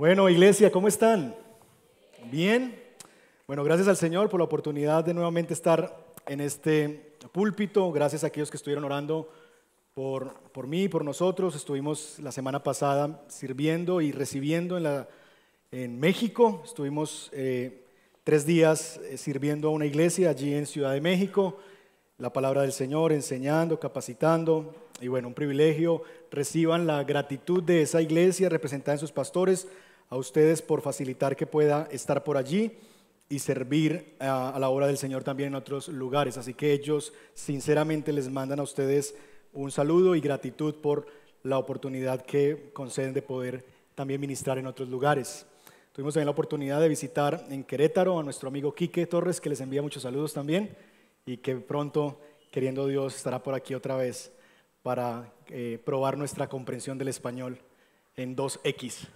[0.00, 1.34] Bueno, iglesia, ¿cómo están?
[2.30, 2.80] Bien.
[3.48, 7.90] Bueno, gracias al Señor por la oportunidad de nuevamente estar en este púlpito.
[7.90, 9.28] Gracias a aquellos que estuvieron orando
[9.94, 11.56] por, por mí, por nosotros.
[11.56, 15.04] Estuvimos la semana pasada sirviendo y recibiendo en,
[15.72, 16.62] en México.
[16.64, 17.82] Estuvimos eh,
[18.22, 21.58] tres días eh, sirviendo a una iglesia allí en Ciudad de México.
[22.18, 24.76] La palabra del Señor, enseñando, capacitando.
[25.00, 26.02] Y bueno, un privilegio.
[26.30, 29.66] Reciban la gratitud de esa iglesia representada en sus pastores
[30.10, 32.78] a ustedes por facilitar que pueda estar por allí
[33.28, 36.38] y servir a, la obra del Señor también en otros lugares.
[36.38, 39.14] Así que ellos sinceramente les mandan a ustedes
[39.52, 41.06] un saludo y gratitud por
[41.42, 45.46] la oportunidad que conceden de poder también ministrar en otros lugares.
[45.92, 49.60] Tuvimos también la oportunidad de visitar en Querétaro a nuestro amigo Quique Torres, que les
[49.60, 50.76] envía muchos saludos también
[51.26, 54.32] y que pronto, queriendo Dios, estará por aquí otra vez
[54.82, 57.58] para eh, probar nuestra comprensión del español
[58.16, 59.08] en 2X.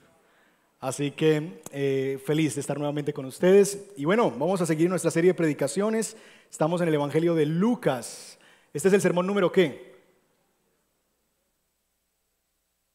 [0.82, 3.92] Así que eh, feliz de estar nuevamente con ustedes.
[3.96, 6.16] Y bueno, vamos a seguir nuestra serie de predicaciones.
[6.50, 8.36] Estamos en el Evangelio de Lucas.
[8.72, 9.94] Este es el sermón número qué?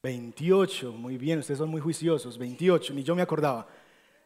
[0.04, 0.92] 28.
[0.92, 2.38] Muy bien, ustedes son muy juiciosos.
[2.38, 3.70] 28, ni yo me acordaba.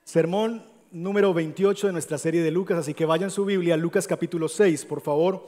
[0.04, 2.80] Sermón número 28 de nuestra serie de Lucas.
[2.80, 5.48] Así que vayan su Biblia, Lucas capítulo 6, por favor.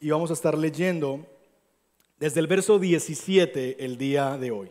[0.00, 1.26] Y vamos a estar leyendo
[2.18, 4.70] desde el verso 17 el día de hoy.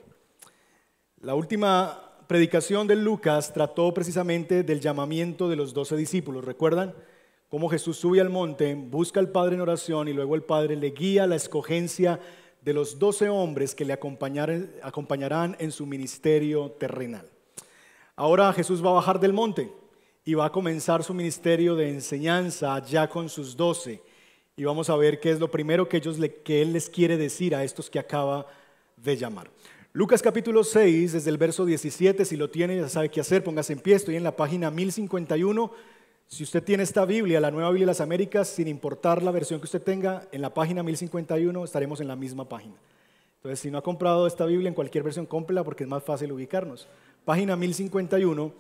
[1.21, 6.43] La última predicación de Lucas trató precisamente del llamamiento de los doce discípulos.
[6.45, 6.93] ¿Recuerdan?
[7.49, 10.91] Cómo Jesús sube al monte, busca al Padre en oración y luego el Padre le
[10.91, 12.19] guía la escogencia
[12.61, 17.29] de los doce hombres que le acompañarán en su ministerio terrenal.
[18.17, 19.71] Ahora Jesús va a bajar del monte
[20.25, 24.01] y va a comenzar su ministerio de enseñanza ya con sus doce.
[24.57, 27.55] Y vamos a ver qué es lo primero que, ellos que Él les quiere decir
[27.55, 28.45] a estos que acaba
[28.97, 29.49] de llamar.
[29.97, 33.73] Lucas capítulo 6, desde el verso 17, si lo tiene ya sabe qué hacer, póngase
[33.73, 35.71] en pie, estoy en la página 1051.
[36.27, 39.59] Si usted tiene esta Biblia, la Nueva Biblia de las Américas, sin importar la versión
[39.59, 42.75] que usted tenga, en la página 1051 estaremos en la misma página.
[43.37, 46.31] Entonces, si no ha comprado esta Biblia en cualquier versión, cómprela porque es más fácil
[46.31, 46.87] ubicarnos.
[47.25, 48.53] Página 1051,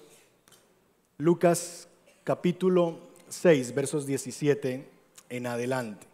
[1.19, 1.87] Lucas
[2.23, 2.97] capítulo
[3.27, 4.89] 6, versos 17
[5.29, 6.07] en adelante.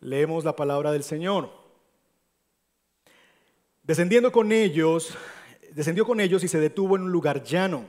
[0.00, 1.57] Leemos la palabra del Señor.
[3.88, 5.14] Descendiendo con ellos,
[5.72, 7.86] descendió con ellos y se detuvo en un lugar llano.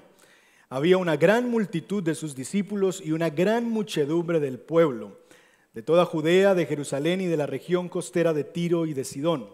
[0.70, 5.20] Había una gran multitud de sus discípulos y una gran muchedumbre del pueblo,
[5.74, 9.50] de toda Judea, de Jerusalén y de la región costera de Tiro y de Sidón,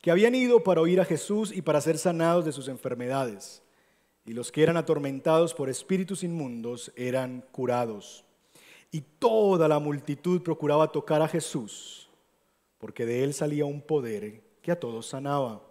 [0.00, 3.60] que habían ido para oír a Jesús y para ser sanados de sus enfermedades.
[4.24, 8.24] Y los que eran atormentados por espíritus inmundos eran curados.
[8.92, 12.08] Y toda la multitud procuraba tocar a Jesús,
[12.78, 15.62] porque de él salía un poder que a todos sanaba.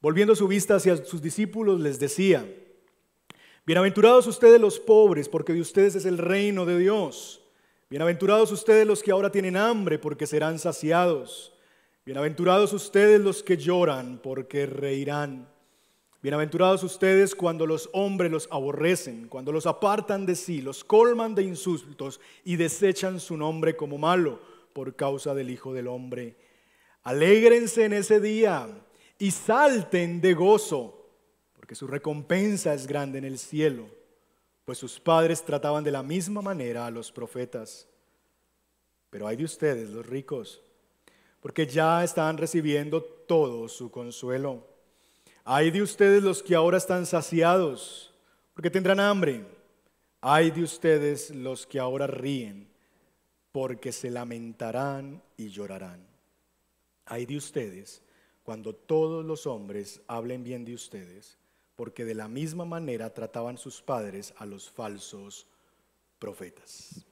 [0.00, 2.44] Volviendo su vista hacia sus discípulos, les decía,
[3.64, 7.40] Bienaventurados ustedes los pobres, porque de ustedes es el reino de Dios.
[7.88, 11.52] Bienaventurados ustedes los que ahora tienen hambre, porque serán saciados.
[12.04, 15.48] Bienaventurados ustedes los que lloran, porque reirán.
[16.22, 21.44] Bienaventurados ustedes cuando los hombres los aborrecen, cuando los apartan de sí, los colman de
[21.44, 24.40] insultos y desechan su nombre como malo
[24.72, 26.49] por causa del Hijo del Hombre.
[27.10, 28.68] Alégrense en ese día
[29.18, 31.10] y salten de gozo,
[31.54, 33.88] porque su recompensa es grande en el cielo,
[34.64, 37.88] pues sus padres trataban de la misma manera a los profetas.
[39.10, 40.62] Pero hay de ustedes, los ricos,
[41.40, 44.64] porque ya están recibiendo todo su consuelo.
[45.44, 48.14] Hay de ustedes los que ahora están saciados,
[48.54, 49.44] porque tendrán hambre.
[50.20, 52.68] Hay de ustedes los que ahora ríen,
[53.50, 56.09] porque se lamentarán y llorarán.
[57.10, 58.02] Hay de ustedes
[58.44, 61.36] cuando todos los hombres hablen bien de ustedes,
[61.74, 65.48] porque de la misma manera trataban sus padres a los falsos
[66.20, 67.04] profetas.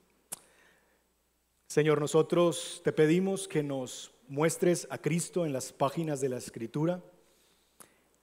[1.67, 7.03] Señor, nosotros te pedimos que nos muestres a Cristo en las páginas de la Escritura.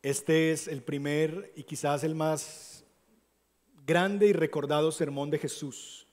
[0.01, 2.85] Este es el primer y quizás el más
[3.85, 6.07] grande y recordado sermón de Jesús,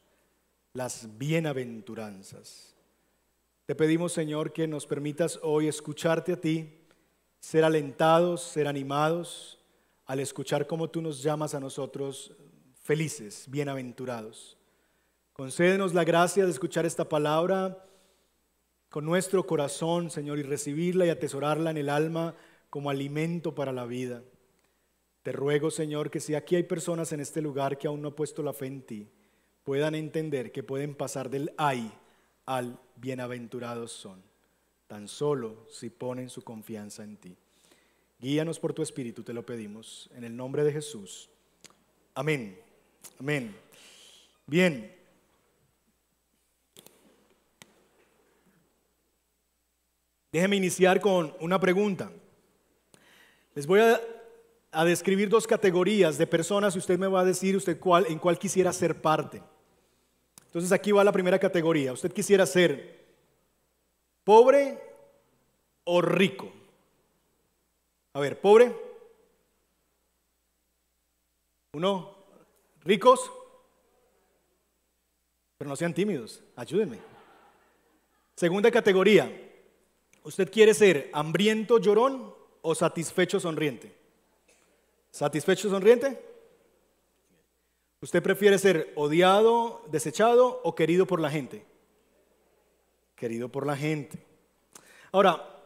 [0.72, 2.74] las bienaventuranzas.
[3.72, 6.78] Te pedimos, Señor, que nos permitas hoy escucharte a ti,
[7.40, 9.58] ser alentados, ser animados
[10.04, 12.36] al escuchar cómo tú nos llamas a nosotros
[12.82, 14.58] felices, bienaventurados.
[15.32, 17.82] Concédenos la gracia de escuchar esta palabra
[18.90, 22.34] con nuestro corazón, Señor, y recibirla y atesorarla en el alma
[22.68, 24.22] como alimento para la vida.
[25.22, 28.14] Te ruego, Señor, que si aquí hay personas en este lugar que aún no han
[28.16, 29.08] puesto la fe en ti,
[29.64, 31.90] puedan entender que pueden pasar del ay
[32.46, 34.22] al bienaventurados son,
[34.86, 37.36] tan solo si ponen su confianza en ti.
[38.18, 41.28] Guíanos por tu Espíritu, te lo pedimos, en el nombre de Jesús.
[42.14, 42.58] Amén.
[43.18, 43.56] Amén.
[44.46, 44.94] Bien.
[50.30, 52.10] Déjeme iniciar con una pregunta.
[53.54, 57.78] Les voy a, describir dos categorías de personas y usted me va a decir usted
[57.78, 59.42] cuál, en cuál quisiera ser parte.
[60.52, 61.94] Entonces aquí va la primera categoría.
[61.94, 63.06] ¿Usted quisiera ser
[64.22, 64.78] pobre
[65.84, 66.52] o rico?
[68.12, 68.70] A ver, pobre.
[71.72, 72.14] Uno,
[72.84, 73.32] ricos.
[75.56, 76.98] Pero no sean tímidos, ayúdenme.
[78.34, 79.32] Segunda categoría.
[80.22, 83.90] ¿Usted quiere ser hambriento llorón o satisfecho sonriente?
[85.10, 86.31] ¿Satisfecho sonriente?
[88.02, 91.64] ¿Usted prefiere ser odiado, desechado o querido por la gente?
[93.14, 94.18] Querido por la gente.
[95.12, 95.60] Ahora,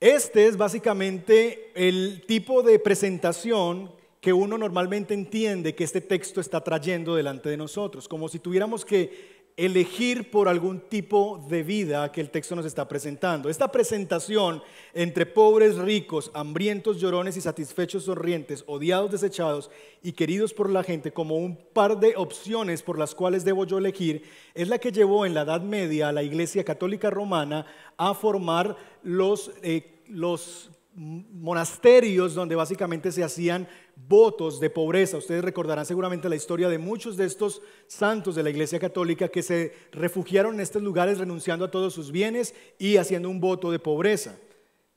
[0.00, 6.60] este es básicamente el tipo de presentación que uno normalmente entiende que este texto está
[6.64, 12.20] trayendo delante de nosotros, como si tuviéramos que elegir por algún tipo de vida que
[12.20, 13.48] el texto nos está presentando.
[13.48, 14.62] Esta presentación
[14.92, 19.70] entre pobres, ricos, hambrientos, llorones y satisfechos, sonrientes, odiados, desechados
[20.02, 23.78] y queridos por la gente como un par de opciones por las cuales debo yo
[23.78, 24.24] elegir,
[24.54, 27.64] es la que llevó en la Edad Media a la Iglesia Católica Romana
[27.96, 35.18] a formar los, eh, los monasterios donde básicamente se hacían votos de pobreza.
[35.18, 39.42] Ustedes recordarán seguramente la historia de muchos de estos santos de la Iglesia Católica que
[39.42, 43.78] se refugiaron en estos lugares renunciando a todos sus bienes y haciendo un voto de
[43.78, 44.38] pobreza.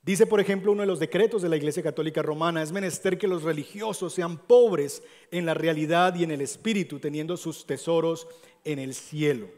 [0.02, 3.28] Dice, por ejemplo, uno de los decretos de la Iglesia Católica Romana, es menester que
[3.28, 8.26] los religiosos sean pobres en la realidad y en el espíritu, teniendo sus tesoros
[8.64, 9.50] en el cielo.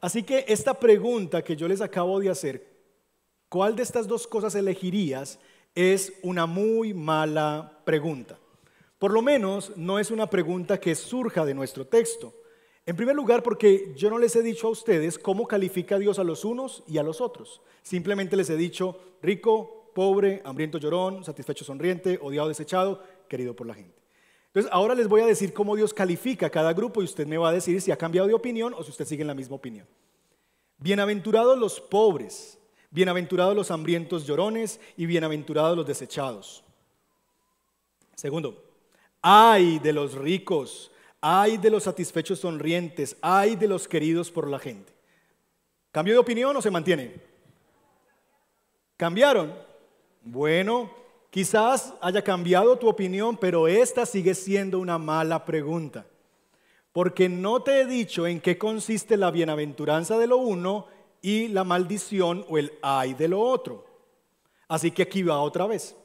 [0.00, 2.66] Así que esta pregunta que yo les acabo de hacer,
[3.48, 5.38] ¿cuál de estas dos cosas elegirías?
[5.76, 8.38] Es una muy mala pregunta.
[8.98, 12.34] Por lo menos no es una pregunta que surja de nuestro texto.
[12.86, 16.24] En primer lugar, porque yo no les he dicho a ustedes cómo califica Dios a
[16.24, 17.60] los unos y a los otros.
[17.82, 23.74] Simplemente les he dicho rico, pobre, hambriento, llorón, satisfecho, sonriente, odiado, desechado, querido por la
[23.74, 24.00] gente.
[24.46, 27.36] Entonces, ahora les voy a decir cómo Dios califica a cada grupo y usted me
[27.36, 29.56] va a decir si ha cambiado de opinión o si usted sigue en la misma
[29.56, 29.86] opinión.
[30.78, 32.58] Bienaventurados los pobres,
[32.90, 36.64] Bienaventurados los hambrientos llorones y bienaventurados los desechados.
[38.14, 38.62] Segundo,
[39.20, 40.90] ay de los ricos,
[41.20, 44.92] ay de los satisfechos sonrientes, ay de los queridos por la gente.
[45.90, 47.14] ¿Cambio de opinión o se mantiene?
[48.96, 49.54] ¿Cambiaron?
[50.22, 50.90] Bueno,
[51.30, 56.06] quizás haya cambiado tu opinión, pero esta sigue siendo una mala pregunta.
[56.92, 60.86] Porque no te he dicho en qué consiste la bienaventuranza de lo uno
[61.26, 63.84] y la maldición o el ay de lo otro.
[64.68, 65.96] Así que aquí va otra vez.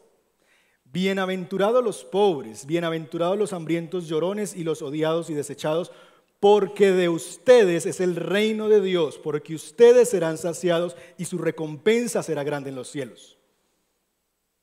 [0.85, 5.91] Bienaventurados los pobres, bienaventurados los hambrientos llorones y los odiados y desechados,
[6.39, 12.23] porque de ustedes es el reino de Dios, porque ustedes serán saciados y su recompensa
[12.23, 13.37] será grande en los cielos.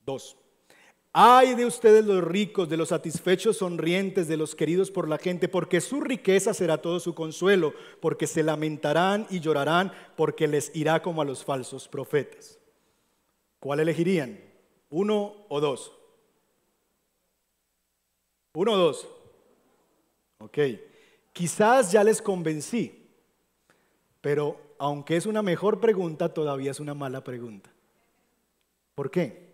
[0.05, 0.37] Dos.
[1.13, 5.49] Ay de ustedes los ricos, de los satisfechos sonrientes, de los queridos por la gente,
[5.49, 11.03] porque su riqueza será todo su consuelo, porque se lamentarán y llorarán, porque les irá
[11.03, 12.59] como a los falsos profetas.
[13.59, 14.39] ¿Cuál elegirían?
[14.91, 15.93] ¿Uno o dos?
[18.55, 19.09] ¿Uno o dos?
[20.39, 20.59] Ok.
[21.33, 23.09] Quizás ya les convencí,
[24.21, 27.71] pero aunque es una mejor pregunta, todavía es una mala pregunta.
[28.95, 29.48] ¿Por qué?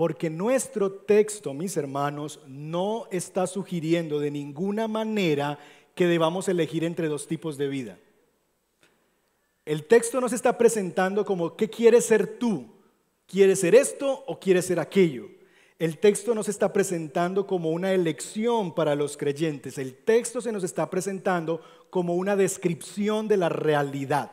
[0.00, 5.58] Porque nuestro texto, mis hermanos, no está sugiriendo de ninguna manera
[5.94, 7.98] que debamos elegir entre dos tipos de vida.
[9.66, 12.64] El texto nos está presentando como, ¿qué quieres ser tú?
[13.26, 15.28] ¿Quieres ser esto o quieres ser aquello?
[15.78, 19.76] El texto nos está presentando como una elección para los creyentes.
[19.76, 24.32] El texto se nos está presentando como una descripción de la realidad.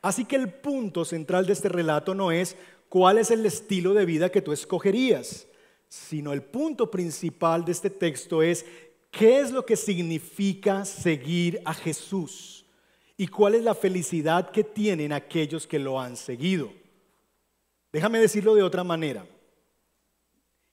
[0.00, 2.56] Así que el punto central de este relato no es
[2.96, 5.46] cuál es el estilo de vida que tú escogerías,
[5.86, 8.64] sino el punto principal de este texto es
[9.10, 12.64] qué es lo que significa seguir a Jesús
[13.18, 16.72] y cuál es la felicidad que tienen aquellos que lo han seguido.
[17.92, 19.26] Déjame decirlo de otra manera,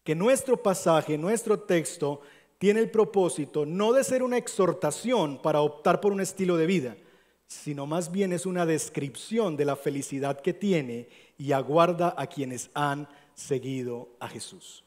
[0.05, 2.21] que nuestro pasaje, nuestro texto,
[2.57, 6.95] tiene el propósito no de ser una exhortación para optar por un estilo de vida,
[7.47, 12.69] sino más bien es una descripción de la felicidad que tiene y aguarda a quienes
[12.73, 14.83] han seguido a Jesús.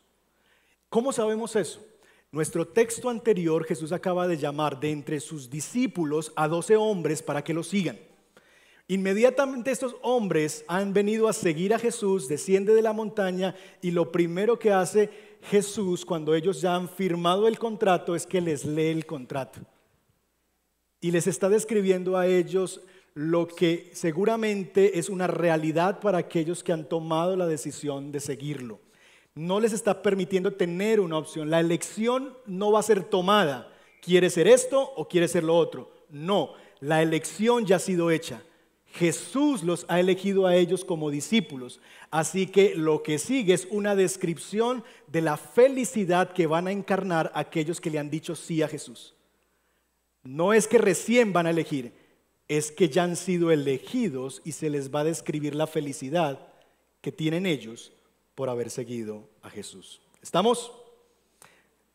[0.89, 1.85] ¿Cómo sabemos eso?
[2.31, 7.43] Nuestro texto anterior, Jesús acaba de llamar de entre sus discípulos a doce hombres para
[7.43, 7.99] que lo sigan.
[8.89, 14.13] Inmediatamente estos hombres han venido a seguir a Jesús, desciende de la montaña y lo
[14.13, 15.11] primero que hace
[15.43, 19.61] Jesús cuando ellos ya han firmado el contrato es que les lee el contrato.
[21.01, 22.81] Y les está describiendo a ellos
[23.17, 28.79] lo que seguramente es una realidad para aquellos que han tomado la decisión de seguirlo.
[29.35, 31.49] No les está permitiendo tener una opción.
[31.49, 33.73] La elección no va a ser tomada.
[34.03, 35.91] ¿Quiere ser esto o quiere ser lo otro?
[36.11, 38.43] No, la elección ya ha sido hecha.
[38.93, 41.81] Jesús los ha elegido a ellos como discípulos.
[42.11, 47.33] Así que lo que sigue es una descripción de la felicidad que van a encarnar
[47.35, 49.15] aquellos que le han dicho sí a Jesús.
[50.23, 51.95] No es que recién van a elegir,
[52.49, 56.41] es que ya han sido elegidos y se les va a describir la felicidad
[57.01, 57.93] que tienen ellos
[58.35, 60.01] por haber seguido a Jesús.
[60.23, 60.73] ¿Estamos?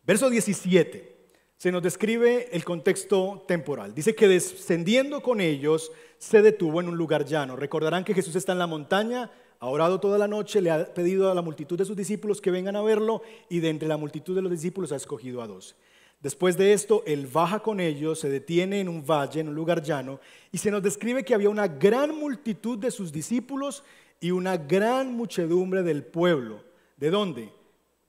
[0.05, 1.11] Verso 17.
[1.57, 3.93] Se nos describe el contexto temporal.
[3.93, 7.55] Dice que descendiendo con ellos se detuvo en un lugar llano.
[7.55, 9.29] Recordarán que Jesús está en la montaña,
[9.59, 12.49] ha orado toda la noche, le ha pedido a la multitud de sus discípulos que
[12.49, 15.75] vengan a verlo y de entre la multitud de los discípulos ha escogido a dos.
[16.21, 19.81] Después de esto, él baja con ellos, se detiene en un valle, en un lugar
[19.81, 20.19] llano,
[20.51, 23.83] y se nos describe que había una gran multitud de sus discípulos
[24.19, 26.63] y una gran muchedumbre del pueblo.
[26.97, 27.51] ¿De dónde?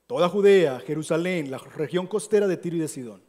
[0.06, 3.22] Toda Judea, Jerusalén, la región costera de Tiro y de Sidón,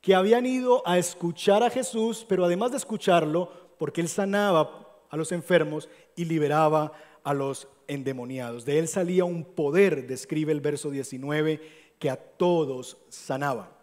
[0.00, 5.18] que habían ido a escuchar a Jesús, pero además de escucharlo, porque él sanaba a
[5.18, 6.92] los enfermos y liberaba
[7.24, 8.64] a los endemoniados.
[8.64, 11.60] De él salía un poder, describe el verso 19,
[11.98, 13.79] que a todos sanaba.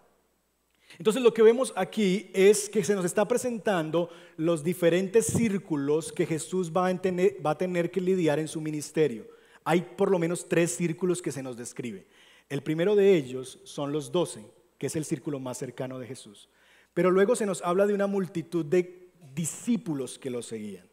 [0.97, 6.25] Entonces lo que vemos aquí es que se nos está presentando los diferentes círculos que
[6.25, 9.27] Jesús va a, tener, que lidiar en su ministerio.
[9.63, 12.07] Hay por lo menos tres círculos que se nos describe.
[12.49, 14.45] El primero de ellos son los doce,
[14.77, 16.49] que es el círculo más cercano de Jesús.
[16.93, 20.87] Pero luego se nos habla de una multitud de discípulos que lo seguían.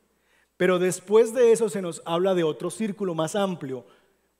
[0.56, 3.86] Pero después de eso se nos habla de otro círculo más amplio.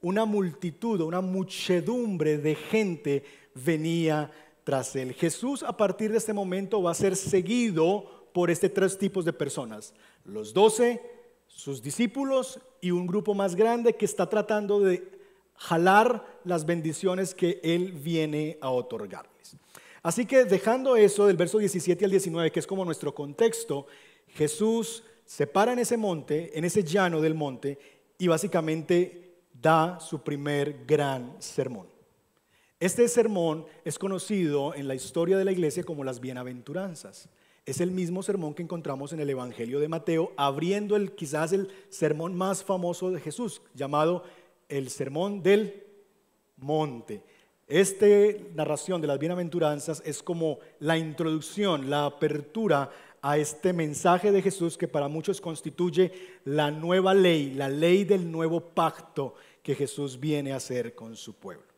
[0.00, 4.30] Una multitud, una muchedumbre de gente venía
[4.64, 5.12] tras él.
[5.12, 9.32] Jesús a partir de este momento va a ser seguido por este tres tipos de
[9.32, 9.94] personas.
[10.24, 11.00] Los doce,
[11.46, 15.08] sus discípulos y un grupo más grande que está tratando de
[15.56, 19.56] jalar las bendiciones que Él viene a otorgarles.
[20.02, 23.86] Así que dejando eso del verso 17 al 19, que es como nuestro contexto,
[24.28, 27.78] Jesús se para en ese monte, en ese llano del monte,
[28.18, 31.93] y básicamente da su primer gran sermón.
[32.84, 37.30] Este sermón es conocido en la historia de la iglesia como las bienaventuranzas.
[37.64, 41.70] Es el mismo sermón que encontramos en el Evangelio de Mateo, abriendo el, quizás el
[41.88, 44.22] sermón más famoso de Jesús, llamado
[44.68, 45.82] el Sermón del
[46.58, 47.22] Monte.
[47.68, 48.04] Esta
[48.54, 52.90] narración de las bienaventuranzas es como la introducción, la apertura
[53.22, 56.12] a este mensaje de Jesús que para muchos constituye
[56.44, 61.32] la nueva ley, la ley del nuevo pacto que Jesús viene a hacer con su
[61.32, 61.73] pueblo.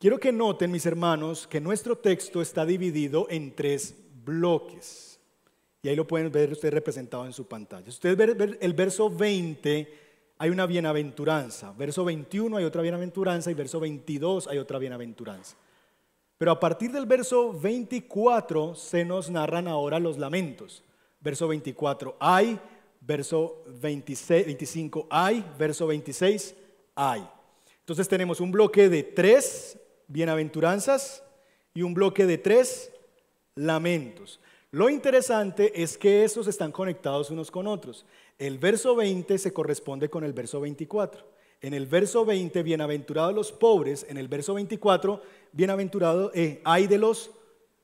[0.00, 5.18] Quiero que noten, mis hermanos, que nuestro texto está dividido en tres bloques.
[5.82, 7.88] Y ahí lo pueden ver ustedes representado en su pantalla.
[7.88, 9.92] ustedes ven el verso 20,
[10.38, 11.72] hay una bienaventuranza.
[11.72, 15.56] Verso 21 hay otra bienaventuranza y verso 22 hay otra bienaventuranza.
[16.36, 20.84] Pero a partir del verso 24 se nos narran ahora los lamentos.
[21.18, 22.56] Verso 24 hay,
[23.00, 26.54] verso 26, 25 hay, verso 26
[26.94, 27.28] hay.
[27.80, 29.76] Entonces tenemos un bloque de tres
[30.08, 31.22] bienaventuranzas
[31.74, 32.90] y un bloque de tres
[33.54, 34.40] lamentos.
[34.70, 38.04] Lo interesante es que esos están conectados unos con otros.
[38.38, 41.24] El verso 20 se corresponde con el verso 24.
[41.60, 44.06] En el verso 20, bienaventurados los pobres.
[44.08, 45.22] En el verso 24,
[45.52, 47.30] bienaventurado eh, hay de los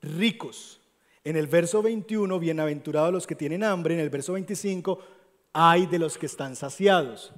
[0.01, 0.79] ricos.
[1.23, 3.95] En el verso 21, bienaventurados los que tienen hambre.
[3.95, 4.99] En el verso 25,
[5.53, 7.33] hay de los que están saciados.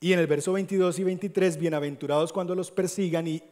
[0.00, 3.42] Y en el verso 22 y 23, bienaventurados cuando los persigan y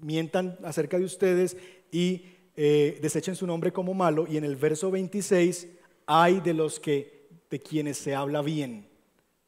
[0.00, 1.56] mientan acerca de ustedes
[1.90, 2.26] y
[2.56, 4.26] eh, desechen su nombre como malo.
[4.28, 5.68] Y en el verso 26
[6.06, 8.88] hay de los que de quienes se habla bien,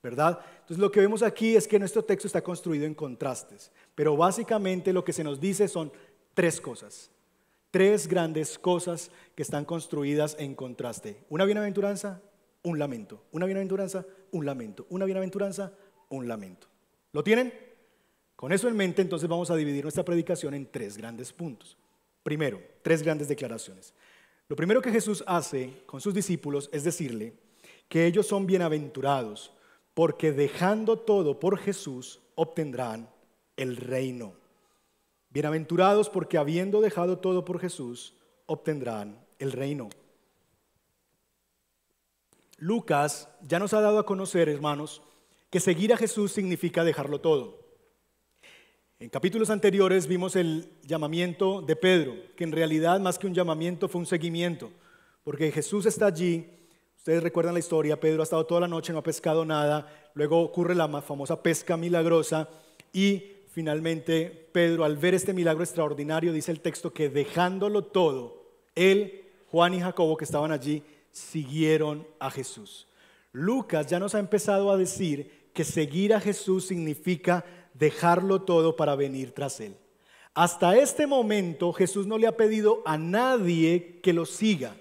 [0.02, 0.40] ¿verdad?
[0.61, 4.92] Entonces lo que vemos aquí es que nuestro texto está construido en contrastes, pero básicamente
[4.92, 5.92] lo que se nos dice son
[6.35, 7.11] tres cosas,
[7.71, 11.18] tres grandes cosas que están construidas en contraste.
[11.28, 12.21] Una bienaventuranza,
[12.62, 13.23] un lamento.
[13.32, 14.87] Una bienaventuranza, un lamento.
[14.90, 15.73] Una bienaventuranza,
[16.09, 16.68] un lamento.
[17.12, 17.52] ¿Lo tienen?
[18.42, 21.76] Con eso en mente, entonces vamos a dividir nuestra predicación en tres grandes puntos.
[22.25, 23.94] Primero, tres grandes declaraciones.
[24.49, 27.34] Lo primero que Jesús hace con sus discípulos es decirle
[27.88, 29.52] que ellos son bienaventurados
[29.94, 33.08] porque dejando todo por Jesús obtendrán
[33.56, 34.34] el reino.
[35.30, 39.88] Bienaventurados porque habiendo dejado todo por Jesús obtendrán el reino.
[42.56, 45.00] Lucas ya nos ha dado a conocer, hermanos,
[45.49, 47.62] que seguir a Jesús significa dejarlo todo.
[49.02, 53.88] En capítulos anteriores vimos el llamamiento de Pedro, que en realidad más que un llamamiento
[53.88, 54.71] fue un seguimiento,
[55.25, 56.49] porque Jesús está allí,
[56.97, 60.40] ustedes recuerdan la historia, Pedro ha estado toda la noche, no ha pescado nada, luego
[60.40, 62.49] ocurre la famosa pesca milagrosa
[62.92, 69.25] y finalmente Pedro al ver este milagro extraordinario dice el texto que dejándolo todo, él,
[69.49, 72.87] Juan y Jacobo que estaban allí, siguieron a Jesús.
[73.32, 77.44] Lucas ya nos ha empezado a decir que seguir a Jesús significa
[77.75, 79.76] dejarlo todo para venir tras Él.
[80.35, 84.76] Hasta este momento Jesús no le ha pedido a nadie que lo siga.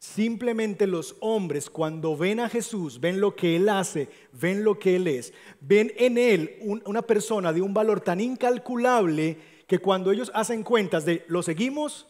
[0.00, 4.96] Simplemente los hombres cuando ven a Jesús, ven lo que Él hace, ven lo que
[4.96, 10.30] Él es, ven en Él una persona de un valor tan incalculable que cuando ellos
[10.34, 12.06] hacen cuentas de lo seguimos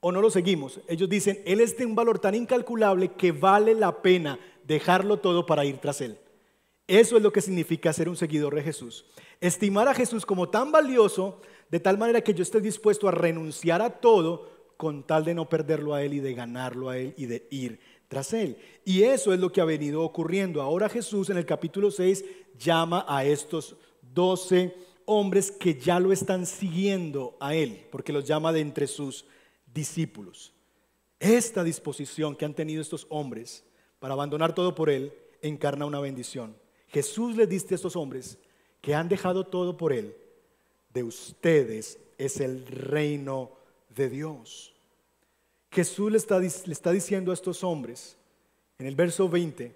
[0.00, 3.74] o no lo seguimos, ellos dicen, Él es de un valor tan incalculable que vale
[3.74, 6.18] la pena dejarlo todo para ir tras Él.
[6.86, 9.04] Eso es lo que significa ser un seguidor de Jesús.
[9.40, 11.40] Estimar a Jesús como tan valioso,
[11.70, 15.48] de tal manera que yo esté dispuesto a renunciar a todo con tal de no
[15.48, 18.56] perderlo a Él y de ganarlo a Él y de ir tras Él.
[18.84, 20.62] Y eso es lo que ha venido ocurriendo.
[20.62, 22.24] Ahora Jesús en el capítulo 6
[22.58, 23.76] llama a estos
[24.14, 24.74] doce
[25.04, 29.24] hombres que ya lo están siguiendo a Él, porque los llama de entre sus
[29.72, 30.52] discípulos.
[31.18, 33.64] Esta disposición que han tenido estos hombres
[33.98, 36.56] para abandonar todo por Él encarna una bendición.
[36.88, 38.38] Jesús les dice a estos hombres
[38.86, 40.14] que han dejado todo por Él,
[40.94, 43.50] de ustedes es el reino
[43.88, 44.76] de Dios.
[45.72, 48.16] Jesús le está, está diciendo a estos hombres
[48.78, 49.74] en el verso 20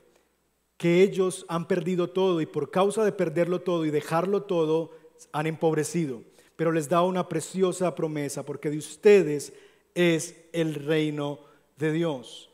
[0.76, 4.92] que ellos han perdido todo y por causa de perderlo todo y dejarlo todo
[5.32, 6.22] han empobrecido.
[6.54, 9.52] Pero les da una preciosa promesa porque de ustedes
[9.92, 11.40] es el reino
[11.76, 12.48] de Dios.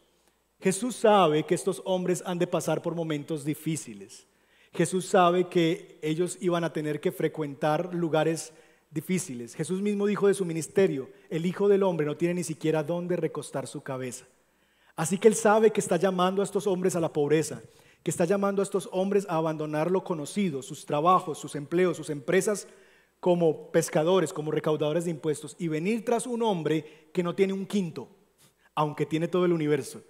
[0.59, 4.27] Jesús sabe que estos hombres han de pasar por momentos difíciles.
[4.77, 8.53] Jesús sabe que ellos iban a tener que frecuentar lugares
[8.91, 9.55] difíciles.
[9.55, 13.17] Jesús mismo dijo de su ministerio, el Hijo del Hombre no tiene ni siquiera dónde
[13.17, 14.27] recostar su cabeza.
[14.95, 17.63] Así que Él sabe que está llamando a estos hombres a la pobreza,
[18.03, 22.09] que está llamando a estos hombres a abandonar lo conocido, sus trabajos, sus empleos, sus
[22.09, 22.69] empresas
[23.21, 27.67] como pescadores, como recaudadores de impuestos, y venir tras un hombre que no tiene un
[27.67, 28.09] quinto,
[28.75, 30.03] aunque tiene todo el universo,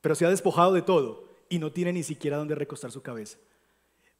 [0.00, 3.38] pero se ha despojado de todo y no tiene ni siquiera dónde recostar su cabeza.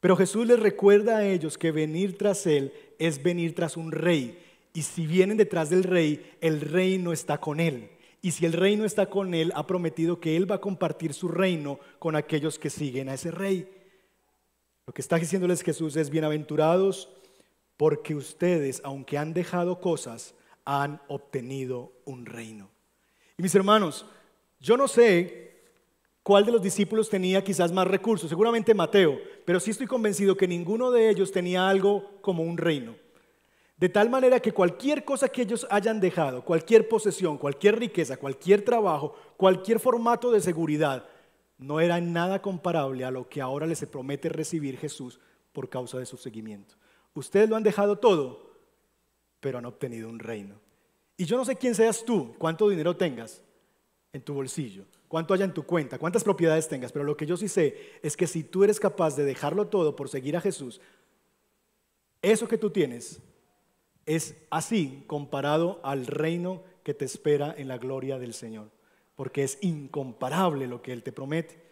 [0.06, 4.38] Pero Jesús les recuerda a ellos que venir tras Él es venir tras un rey.
[4.72, 7.90] Y si vienen detrás del rey, el reino está con Él.
[8.22, 11.26] Y si el reino está con Él, ha prometido que Él va a compartir su
[11.26, 13.68] reino con aquellos que siguen a ese rey.
[14.86, 17.08] Lo que está diciéndoles Jesús es, bienaventurados
[17.76, 22.70] porque ustedes, aunque han dejado cosas, han obtenido un reino.
[23.36, 24.06] Y mis hermanos,
[24.60, 25.45] yo no sé
[26.26, 30.48] cuál de los discípulos tenía quizás más recursos, seguramente Mateo, pero sí estoy convencido que
[30.48, 32.96] ninguno de ellos tenía algo como un reino.
[33.76, 38.64] De tal manera que cualquier cosa que ellos hayan dejado, cualquier posesión, cualquier riqueza, cualquier
[38.64, 41.06] trabajo, cualquier formato de seguridad,
[41.58, 45.20] no era nada comparable a lo que ahora les promete recibir Jesús
[45.52, 46.74] por causa de su seguimiento.
[47.14, 48.50] Ustedes lo han dejado todo,
[49.38, 50.56] pero han obtenido un reino.
[51.16, 53.44] Y yo no sé quién seas tú, cuánto dinero tengas
[54.12, 57.36] en tu bolsillo, cuánto haya en tu cuenta, cuántas propiedades tengas, pero lo que yo
[57.36, 60.80] sí sé es que si tú eres capaz de dejarlo todo por seguir a Jesús,
[62.22, 63.20] eso que tú tienes
[64.04, 68.70] es así comparado al reino que te espera en la gloria del Señor,
[69.16, 71.66] porque es incomparable lo que Él te promete.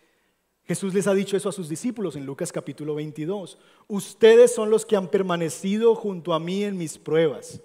[0.65, 3.59] Jesús les ha dicho eso a sus discípulos en Lucas capítulo 22.
[3.87, 7.61] Ustedes son los que han permanecido junto a mí en mis pruebas.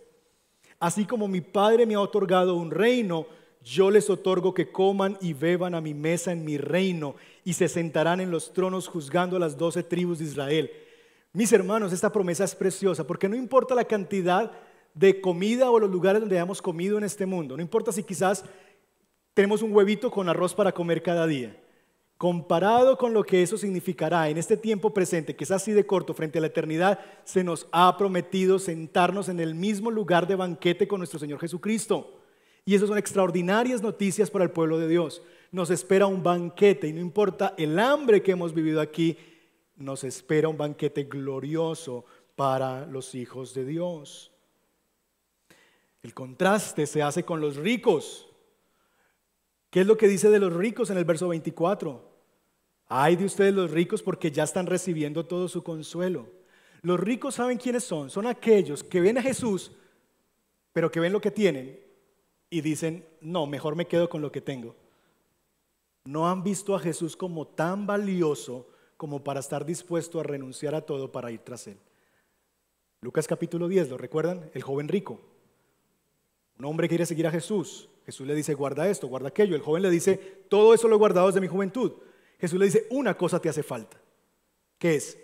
[0.79, 3.25] Así como mi Padre me ha otorgado un reino,
[3.63, 7.67] yo les otorgo que coman y beban a mi mesa en mi reino y se
[7.67, 10.71] sentarán en los tronos juzgando a las doce tribus de Israel.
[11.33, 14.51] Mis hermanos, esta promesa es preciosa porque no importa la cantidad
[14.93, 18.43] de comida o los lugares donde hayamos comido en este mundo, no importa si quizás
[19.33, 21.55] tenemos un huevito con arroz para comer cada día.
[22.17, 26.13] Comparado con lo que eso significará en este tiempo presente, que es así de corto
[26.13, 30.85] frente a la eternidad, se nos ha prometido sentarnos en el mismo lugar de banquete
[30.85, 32.18] con nuestro Señor Jesucristo.
[32.69, 35.23] Y esas son extraordinarias noticias para el pueblo de Dios.
[35.51, 39.17] Nos espera un banquete y no importa el hambre que hemos vivido aquí,
[39.75, 42.05] nos espera un banquete glorioso
[42.35, 44.31] para los hijos de Dios.
[46.03, 48.27] El contraste se hace con los ricos.
[49.71, 52.07] ¿Qué es lo que dice de los ricos en el verso 24?
[52.85, 56.27] Ay de ustedes los ricos porque ya están recibiendo todo su consuelo.
[56.83, 58.11] Los ricos saben quiénes son.
[58.11, 59.71] Son aquellos que ven a Jesús,
[60.71, 61.88] pero que ven lo que tienen
[62.49, 64.75] y dicen, no, mejor me quedo con lo que tengo.
[66.05, 70.81] no han visto a Jesús como tan valioso como para estar dispuesto a renunciar a
[70.81, 71.77] todo para ir tras él.
[73.01, 74.49] Lucas capítulo 10, ¿lo recuerdan?
[74.53, 75.21] El joven rico.
[76.57, 77.89] Un hombre quiere seguir a Jesús.
[78.05, 79.55] Jesús le dice, guarda esto, guarda aquello.
[79.55, 80.17] El joven le dice,
[80.49, 81.93] todo eso lo he guardado desde mi juventud.
[82.39, 84.01] Jesús le dice, una cosa te hace falta.
[84.77, 85.17] ¿Qué es?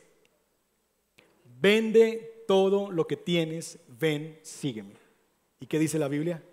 [1.59, 4.95] Vende todo lo que tienes, ven, sígueme.
[5.59, 6.43] ¿Y qué dice la Biblia?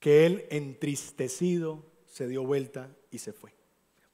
[0.00, 3.52] Que él entristecido se dio vuelta y se fue.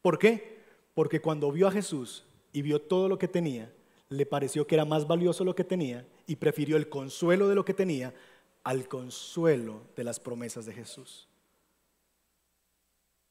[0.03, 0.59] ¿Por qué?
[0.95, 3.73] Porque cuando vio a Jesús y vio todo lo que tenía,
[4.09, 7.65] le pareció que era más valioso lo que tenía y prefirió el consuelo de lo
[7.65, 8.15] que tenía
[8.63, 11.29] al consuelo de las promesas de Jesús.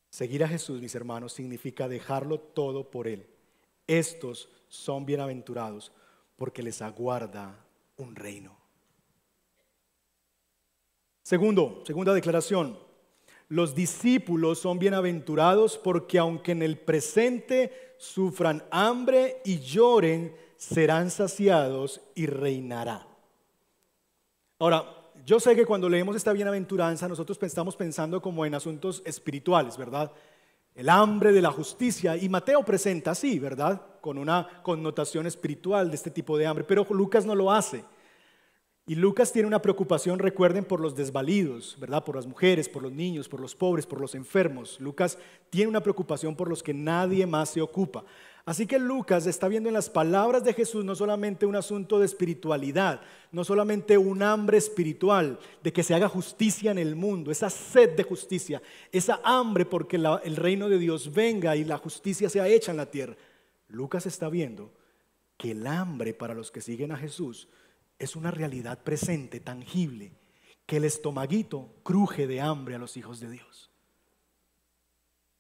[0.10, 3.28] Seguir a Jesús, mis hermanos, significa dejarlo todo por Él.
[3.86, 5.92] Estos son bienaventurados
[6.38, 7.66] porque les aguarda
[7.98, 8.65] un reino.
[11.26, 12.78] Segundo, segunda declaración,
[13.48, 22.00] los discípulos son bienaventurados porque aunque en el presente sufran hambre y lloren, serán saciados
[22.14, 23.08] y reinará.
[24.60, 24.86] Ahora,
[25.26, 30.12] yo sé que cuando leemos esta bienaventuranza nosotros estamos pensando como en asuntos espirituales, ¿verdad?
[30.76, 32.16] El hambre de la justicia.
[32.18, 33.82] Y Mateo presenta así, ¿verdad?
[34.00, 36.66] Con una connotación espiritual de este tipo de hambre.
[36.66, 37.84] Pero Lucas no lo hace.
[38.88, 42.04] Y Lucas tiene una preocupación, recuerden, por los desvalidos, ¿verdad?
[42.04, 44.80] Por las mujeres, por los niños, por los pobres, por los enfermos.
[44.80, 45.18] Lucas
[45.50, 48.04] tiene una preocupación por los que nadie más se ocupa.
[48.46, 52.06] Así que Lucas está viendo en las palabras de Jesús no solamente un asunto de
[52.06, 57.50] espiritualidad, no solamente un hambre espiritual de que se haga justicia en el mundo, esa
[57.50, 62.48] sed de justicia, esa hambre porque el reino de Dios venga y la justicia sea
[62.48, 63.16] hecha en la tierra.
[63.68, 64.72] Lucas está viendo
[65.38, 67.50] que el hambre para los que siguen a Jesús
[68.00, 70.12] es una realidad presente, tangible,
[70.66, 73.70] que el estomaguito cruje de hambre a los hijos de Dios.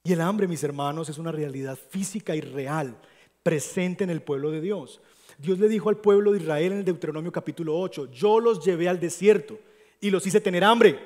[0.04, 2.96] Y el hambre, mis hermanos, es una realidad física y real,
[3.42, 5.02] presente en el pueblo de Dios.
[5.38, 8.88] Dios le dijo al pueblo de Israel en el Deuteronomio capítulo 8, yo los llevé
[8.88, 9.60] al desierto
[10.00, 11.00] y los hice tener hambre.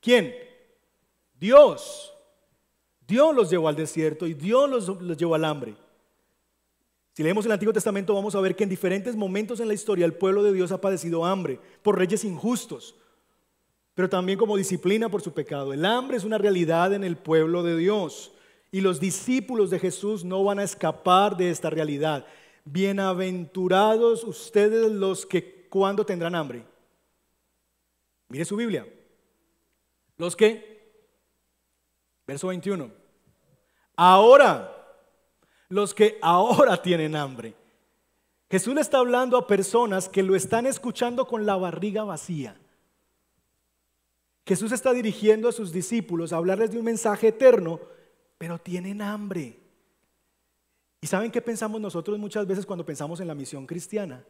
[0.00, 0.34] ¿Quién?
[1.38, 2.12] Dios.
[3.06, 5.76] Dios los llevó al desierto y Dios los, los llevó al hambre.
[7.12, 10.06] Si leemos el Antiguo Testamento vamos a ver que en diferentes momentos en la historia
[10.06, 12.94] el pueblo de Dios ha padecido hambre por reyes injustos,
[13.94, 15.72] pero también como disciplina por su pecado.
[15.72, 18.32] El hambre es una realidad en el pueblo de Dios
[18.70, 22.26] y los discípulos de Jesús no van a escapar de esta realidad.
[22.64, 26.64] Bienaventurados ustedes los que cuando tendrán hambre.
[28.28, 28.86] Mire su Biblia.
[30.16, 30.92] Los que,
[32.26, 32.90] verso 21,
[33.96, 34.79] ahora,
[35.70, 37.54] los que ahora tienen hambre.
[38.50, 42.60] Jesús le está hablando a personas que lo están escuchando con la barriga vacía.
[44.44, 47.80] Jesús está dirigiendo a sus discípulos a hablarles de un mensaje eterno,
[48.36, 49.60] pero tienen hambre.
[51.00, 54.24] ¿Y saben qué pensamos nosotros muchas veces cuando pensamos en la misión cristiana?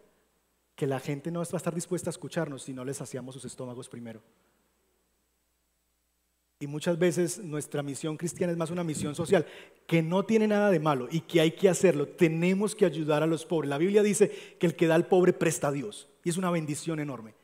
[0.76, 3.46] Que la gente no va a estar dispuesta a escucharnos si no les hacíamos sus
[3.46, 4.20] estómagos primero.
[6.62, 9.46] Y muchas veces nuestra misión cristiana es más una misión social,
[9.86, 12.06] que no tiene nada de malo y que hay que hacerlo.
[12.06, 13.70] Tenemos que ayudar a los pobres.
[13.70, 16.06] La Biblia dice que el que da al pobre presta a Dios.
[16.22, 17.34] Y es una bendición enorme.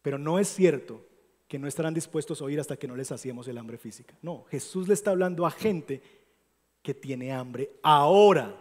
[0.00, 1.04] Pero no es cierto
[1.46, 4.16] que no estarán dispuestos a oír hasta que no les hacíamos el hambre física.
[4.22, 6.00] No, Jesús le está hablando a gente
[6.80, 8.56] que tiene hambre ahora.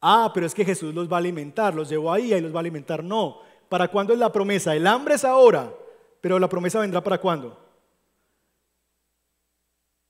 [0.00, 2.56] Ah, pero es que Jesús los va a alimentar, los llevó ahí y los va
[2.56, 3.04] a alimentar.
[3.04, 4.74] No, ¿para cuándo es la promesa?
[4.74, 5.72] El hambre es ahora,
[6.20, 7.63] pero la promesa vendrá para cuándo.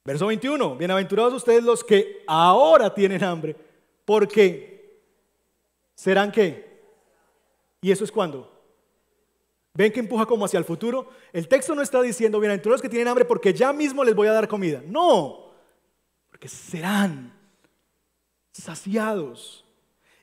[0.07, 3.57] Verso 21, bienaventurados ustedes los que ahora tienen hambre,
[4.05, 5.01] porque
[5.95, 6.79] serán qué?
[7.81, 8.51] ¿Y eso es cuándo?
[9.73, 11.09] ¿Ven que empuja como hacia el futuro?
[11.33, 14.33] El texto no está diciendo, bienaventurados que tienen hambre porque ya mismo les voy a
[14.33, 14.83] dar comida.
[14.87, 15.55] No,
[16.31, 17.33] porque serán
[18.53, 19.63] saciados.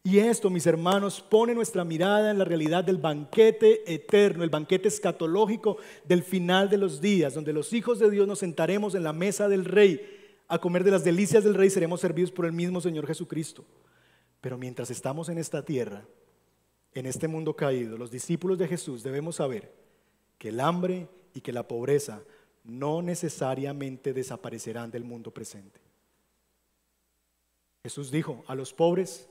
[0.03, 4.87] Y esto, mis hermanos, pone nuestra mirada en la realidad del banquete eterno, el banquete
[4.87, 9.13] escatológico del final de los días, donde los hijos de Dios nos sentaremos en la
[9.13, 12.81] mesa del rey a comer de las delicias del rey, seremos servidos por el mismo
[12.81, 13.63] Señor Jesucristo.
[14.41, 16.03] Pero mientras estamos en esta tierra,
[16.93, 19.73] en este mundo caído, los discípulos de Jesús debemos saber
[20.37, 22.21] que el hambre y que la pobreza
[22.65, 25.79] no necesariamente desaparecerán del mundo presente.
[27.83, 29.29] Jesús dijo, a los pobres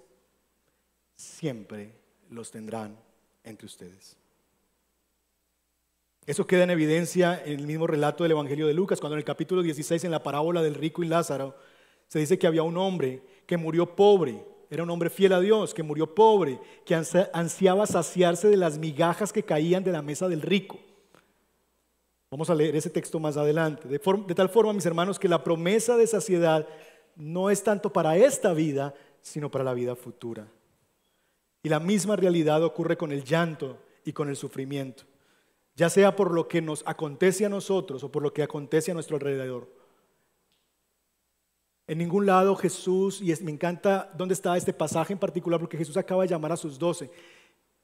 [1.20, 1.92] siempre
[2.30, 2.96] los tendrán
[3.44, 4.16] entre ustedes.
[6.26, 9.24] Eso queda en evidencia en el mismo relato del Evangelio de Lucas, cuando en el
[9.24, 11.56] capítulo 16, en la parábola del rico y Lázaro,
[12.09, 15.74] se dice que había un hombre que murió pobre era un hombre fiel a Dios,
[15.74, 20.42] que murió pobre, que ansiaba saciarse de las migajas que caían de la mesa del
[20.42, 20.78] rico.
[22.30, 23.88] Vamos a leer ese texto más adelante.
[23.88, 26.68] De, tal forma, mis hermanos, que la promesa de saciedad
[27.16, 30.46] no es tanto para esta vida, sino para la vida futura.
[31.62, 35.05] Y la misma realidad ocurre con el llanto y con el sufrimiento,
[35.77, 38.94] ya sea por lo que nos acontece a nosotros o por lo que acontece a
[38.94, 39.68] nuestro alrededor.
[41.87, 45.96] En ningún lado Jesús, y me encanta dónde está este pasaje en particular, porque Jesús
[45.96, 47.11] acaba de llamar a sus doce,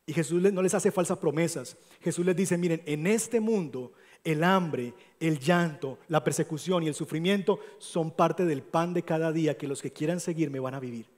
[0.07, 1.77] y Jesús no les hace falsas promesas.
[2.01, 6.95] Jesús les dice, miren, en este mundo el hambre, el llanto, la persecución y el
[6.95, 10.81] sufrimiento son parte del pan de cada día que los que quieran seguirme van a
[10.81, 11.16] vivir.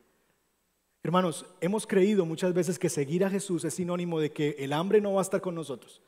[1.03, 5.01] Hermanos, hemos creído muchas veces que seguir a Jesús es sinónimo de que el hambre
[5.01, 6.03] no va a estar con nosotros.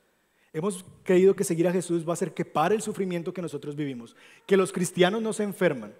[0.53, 3.76] Hemos creído que seguir a Jesús va a hacer que pare el sufrimiento que nosotros
[3.76, 5.94] vivimos, que los cristianos no se enferman,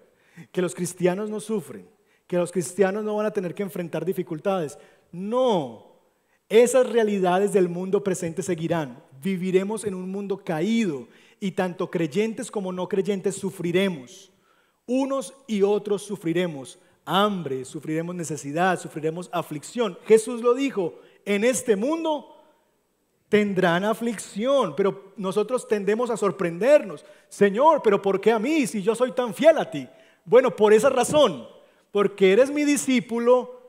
[0.51, 1.87] que los cristianos no sufren,
[2.27, 4.77] que los cristianos no van a tener que enfrentar dificultades.
[5.11, 5.91] No,
[6.49, 9.01] esas realidades del mundo presente seguirán.
[9.23, 11.07] Viviremos en un mundo caído
[11.39, 14.33] y tanto creyentes como no creyentes sufriremos.
[14.85, 16.77] Unos y otros sufriremos
[17.11, 19.97] hambre, sufriremos necesidad, sufriremos aflicción.
[20.05, 20.95] Jesús lo dijo,
[21.25, 22.37] en este mundo
[23.27, 27.05] tendrán aflicción, pero nosotros tendemos a sorprendernos.
[27.27, 29.87] Señor, pero ¿por qué a mí si yo soy tan fiel a ti?
[30.23, 31.45] Bueno, por esa razón,
[31.91, 33.59] porque eres mi discípulo,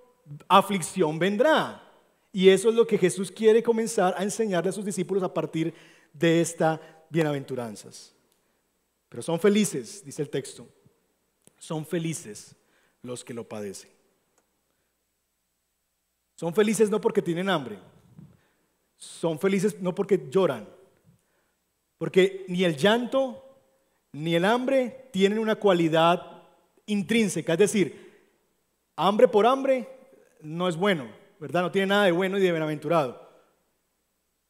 [0.46, 1.82] aflicción vendrá.
[2.32, 5.74] Y eso es lo que Jesús quiere comenzar a enseñarle a sus discípulos a partir
[6.12, 6.78] de estas
[7.10, 8.14] bienaventuranzas.
[9.08, 10.66] Pero son felices, dice el texto,
[11.58, 12.56] son felices
[13.02, 13.90] los que lo padecen.
[16.36, 17.78] Son felices no porque tienen hambre,
[18.96, 20.68] son felices no porque lloran,
[21.98, 23.44] porque ni el llanto
[24.12, 26.42] ni el hambre tienen una cualidad
[26.86, 28.12] intrínseca, es decir,
[28.96, 29.88] hambre por hambre
[30.40, 31.62] no es bueno, ¿verdad?
[31.62, 33.30] No tiene nada de bueno y de bienaventurado.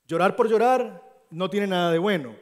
[0.07, 2.35] Llorar por llorar no tiene nada de bueno.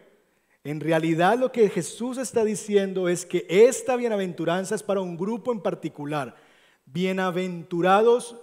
[0.62, 5.52] En realidad lo que Jesús está diciendo es que esta bienaventuranza es para un grupo
[5.52, 6.36] en particular.
[6.84, 8.36] Bienaventurados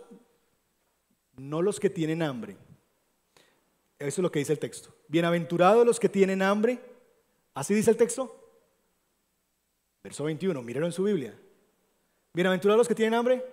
[1.35, 2.57] no los que tienen hambre.
[3.99, 4.93] Eso es lo que dice el texto.
[5.07, 6.79] Bienaventurados los que tienen hambre.
[7.53, 8.33] ¿Así dice el texto?
[10.03, 11.37] Verso 21, mírenlo en su Biblia.
[12.33, 13.43] Bienaventurados los que tienen hambre.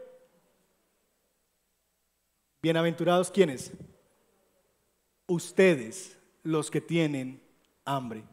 [2.62, 3.72] Bienaventurados quienes?
[5.27, 7.42] Ustedes, los que tienen
[7.85, 8.24] hambre.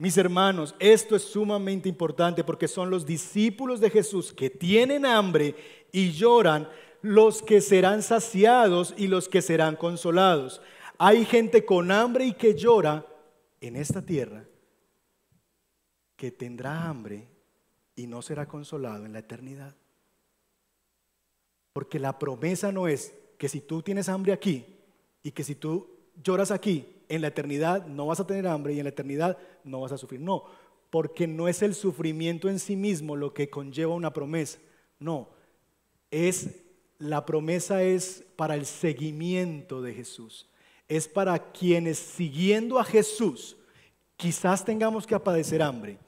[0.00, 5.54] Mis hermanos, esto es sumamente importante porque son los discípulos de Jesús que tienen hambre
[5.92, 6.66] y lloran
[7.02, 10.62] los que serán saciados y los que serán consolados.
[10.96, 13.04] Hay gente con hambre y que llora
[13.60, 14.46] en esta tierra
[16.16, 17.28] que tendrá hambre
[17.94, 19.76] y no será consolado en la eternidad.
[21.74, 24.64] Porque la promesa no es que si tú tienes hambre aquí
[25.22, 25.90] y que si tú
[26.24, 29.80] lloras aquí, en la eternidad no vas a tener hambre y en la eternidad no
[29.80, 30.20] vas a sufrir.
[30.20, 30.44] No,
[30.88, 34.58] porque no es el sufrimiento en sí mismo lo que conlleva una promesa.
[34.98, 35.28] No,
[36.10, 36.62] es
[36.98, 40.48] la promesa es para el seguimiento de Jesús.
[40.88, 43.56] Es para quienes siguiendo a Jesús
[44.16, 45.98] quizás tengamos que padecer hambre,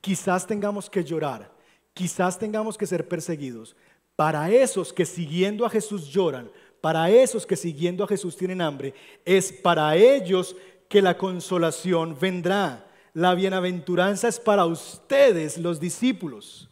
[0.00, 1.52] quizás tengamos que llorar,
[1.92, 3.76] quizás tengamos que ser perseguidos.
[4.14, 6.50] Para esos que siguiendo a Jesús lloran,
[6.86, 8.94] para esos que siguiendo a Jesús tienen hambre,
[9.24, 10.54] es para ellos
[10.88, 12.86] que la consolación vendrá.
[13.12, 16.70] La bienaventuranza es para ustedes, los discípulos.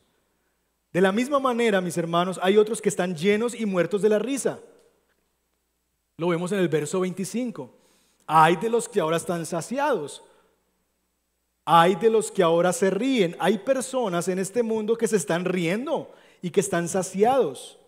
[0.93, 4.21] De la misma manera, mis hermanos, hay otros que están llenos y muertos de la
[4.21, 4.61] risa.
[6.17, 7.75] Lo vemos en el verso 25.
[8.29, 10.23] Hay de los que ahora están saciados.
[11.65, 13.35] Hay de los que ahora se ríen.
[13.41, 17.81] Hay personas en este mundo que se están riendo y que están saciados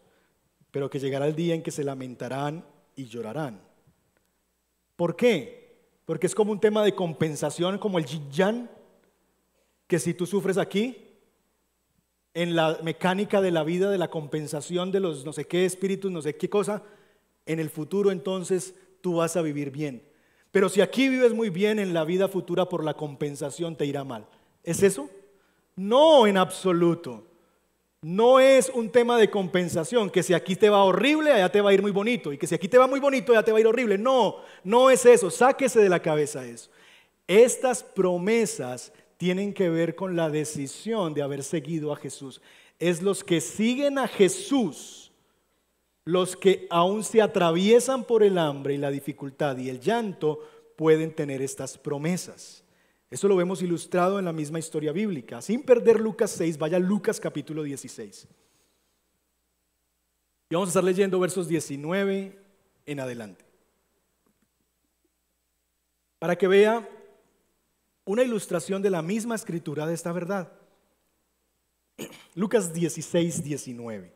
[0.76, 2.62] pero que llegará el día en que se lamentarán
[2.96, 3.62] y llorarán.
[4.94, 5.88] ¿Por qué?
[6.04, 8.68] Porque es como un tema de compensación, como el yin
[9.86, 10.98] que si tú sufres aquí,
[12.34, 16.12] en la mecánica de la vida, de la compensación de los no sé qué espíritus,
[16.12, 16.82] no sé qué cosa,
[17.46, 20.02] en el futuro entonces tú vas a vivir bien.
[20.50, 24.04] Pero si aquí vives muy bien, en la vida futura por la compensación te irá
[24.04, 24.26] mal.
[24.62, 25.08] ¿Es eso?
[25.74, 27.24] No, en absoluto.
[28.08, 31.70] No es un tema de compensación, que si aquí te va horrible, allá te va
[31.70, 33.58] a ir muy bonito, y que si aquí te va muy bonito, allá te va
[33.58, 33.98] a ir horrible.
[33.98, 36.70] No, no es eso, sáquese de la cabeza eso.
[37.26, 42.40] Estas promesas tienen que ver con la decisión de haber seguido a Jesús.
[42.78, 45.10] Es los que siguen a Jesús,
[46.04, 51.12] los que aún se atraviesan por el hambre y la dificultad y el llanto, pueden
[51.12, 52.62] tener estas promesas.
[53.10, 55.40] Eso lo vemos ilustrado en la misma historia bíblica.
[55.40, 58.26] Sin perder Lucas 6, vaya Lucas capítulo 16.
[60.50, 62.38] Y vamos a estar leyendo versos 19
[62.86, 63.44] en adelante.
[66.18, 66.88] Para que vea
[68.04, 70.52] una ilustración de la misma escritura de esta verdad.
[72.34, 74.12] Lucas 16, 19.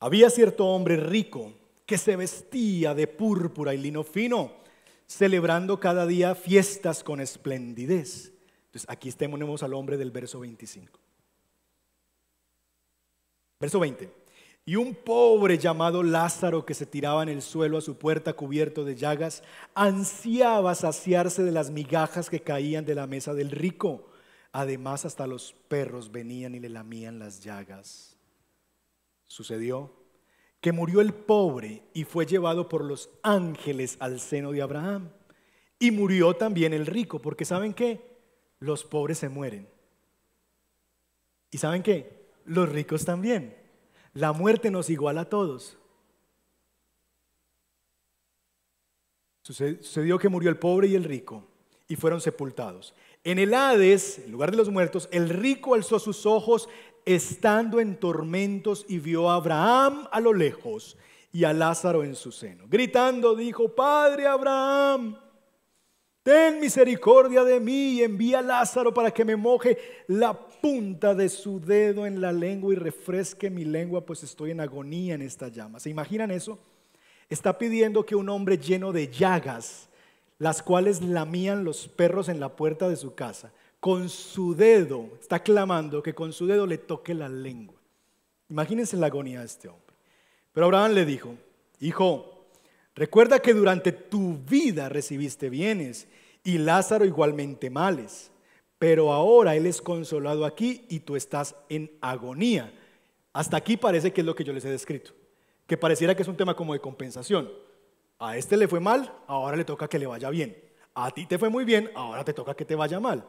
[0.00, 1.52] Había cierto hombre rico
[1.86, 4.63] que se vestía de púrpura y lino fino,
[5.06, 8.32] celebrando cada día fiestas con esplendidez.
[8.66, 10.98] Entonces aquí tenemos al hombre del verso 25.
[13.60, 14.24] Verso 20.
[14.66, 18.84] Y un pobre llamado Lázaro que se tiraba en el suelo a su puerta cubierto
[18.84, 19.42] de llagas,
[19.74, 24.08] ansiaba saciarse de las migajas que caían de la mesa del rico.
[24.52, 28.16] Además, hasta los perros venían y le lamían las llagas.
[29.26, 30.03] Sucedió
[30.64, 35.10] que murió el pobre y fue llevado por los ángeles al seno de Abraham.
[35.78, 38.00] Y murió también el rico, porque ¿saben qué?
[38.60, 39.68] Los pobres se mueren.
[41.50, 42.30] ¿Y saben qué?
[42.46, 43.54] Los ricos también.
[44.14, 45.76] La muerte nos iguala a todos.
[49.42, 51.46] Sucedió que murió el pobre y el rico
[51.88, 52.94] y fueron sepultados.
[53.22, 56.70] En el Hades, en lugar de los muertos, el rico alzó sus ojos
[57.04, 60.96] estando en tormentos y vio a Abraham a lo lejos
[61.32, 62.64] y a Lázaro en su seno.
[62.68, 65.18] Gritando dijo, Padre Abraham,
[66.22, 71.28] ten misericordia de mí y envía a Lázaro para que me moje la punta de
[71.28, 75.48] su dedo en la lengua y refresque mi lengua, pues estoy en agonía en esta
[75.48, 75.80] llama.
[75.80, 76.58] ¿Se imaginan eso?
[77.28, 79.88] Está pidiendo que un hombre lleno de llagas,
[80.38, 83.52] las cuales lamían los perros en la puerta de su casa,
[83.84, 87.76] con su dedo, está clamando que con su dedo le toque la lengua.
[88.48, 89.94] Imagínense la agonía de este hombre.
[90.52, 91.34] Pero Abraham le dijo,
[91.80, 92.34] hijo,
[92.94, 96.06] Recuerda que durante tu vida recibiste bienes
[96.44, 98.30] y Lázaro igualmente males,
[98.78, 102.72] pero ahora él es consolado aquí y tú estás en agonía.
[103.32, 105.12] Hasta aquí parece que es lo que yo les he descrito,
[105.66, 107.50] que pareciera que es un tema como de compensación.
[108.20, 110.56] A este le fue mal, ahora le toca que le vaya bien.
[110.94, 113.24] A ti te fue muy bien, ahora te toca que te vaya mal.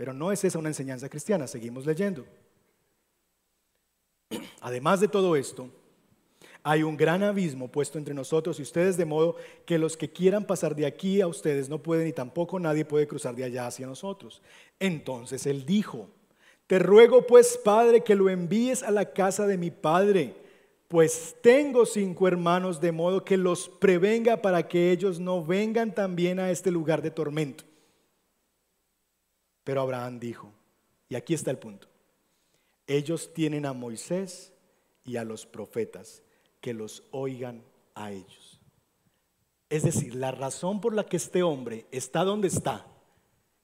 [0.00, 2.24] Pero no es esa una enseñanza cristiana, seguimos leyendo.
[4.62, 5.68] Además de todo esto,
[6.62, 9.36] hay un gran abismo puesto entre nosotros y ustedes, de modo
[9.66, 13.06] que los que quieran pasar de aquí a ustedes no pueden y tampoco nadie puede
[13.06, 14.40] cruzar de allá hacia nosotros.
[14.78, 16.08] Entonces él dijo,
[16.66, 20.34] te ruego pues, Padre, que lo envíes a la casa de mi Padre,
[20.88, 26.40] pues tengo cinco hermanos, de modo que los prevenga para que ellos no vengan también
[26.40, 27.64] a este lugar de tormento.
[29.64, 30.52] Pero Abraham dijo,
[31.08, 31.88] y aquí está el punto,
[32.86, 34.52] ellos tienen a Moisés
[35.04, 36.22] y a los profetas
[36.60, 37.62] que los oigan
[37.94, 38.60] a ellos.
[39.68, 42.86] Es decir, la razón por la que este hombre está donde está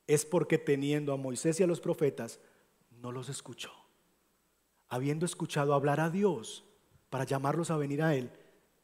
[0.06, 2.38] es porque teniendo a Moisés y a los profetas,
[3.02, 3.72] no los escuchó.
[4.88, 6.64] Habiendo escuchado hablar a Dios
[7.10, 8.30] para llamarlos a venir a Él,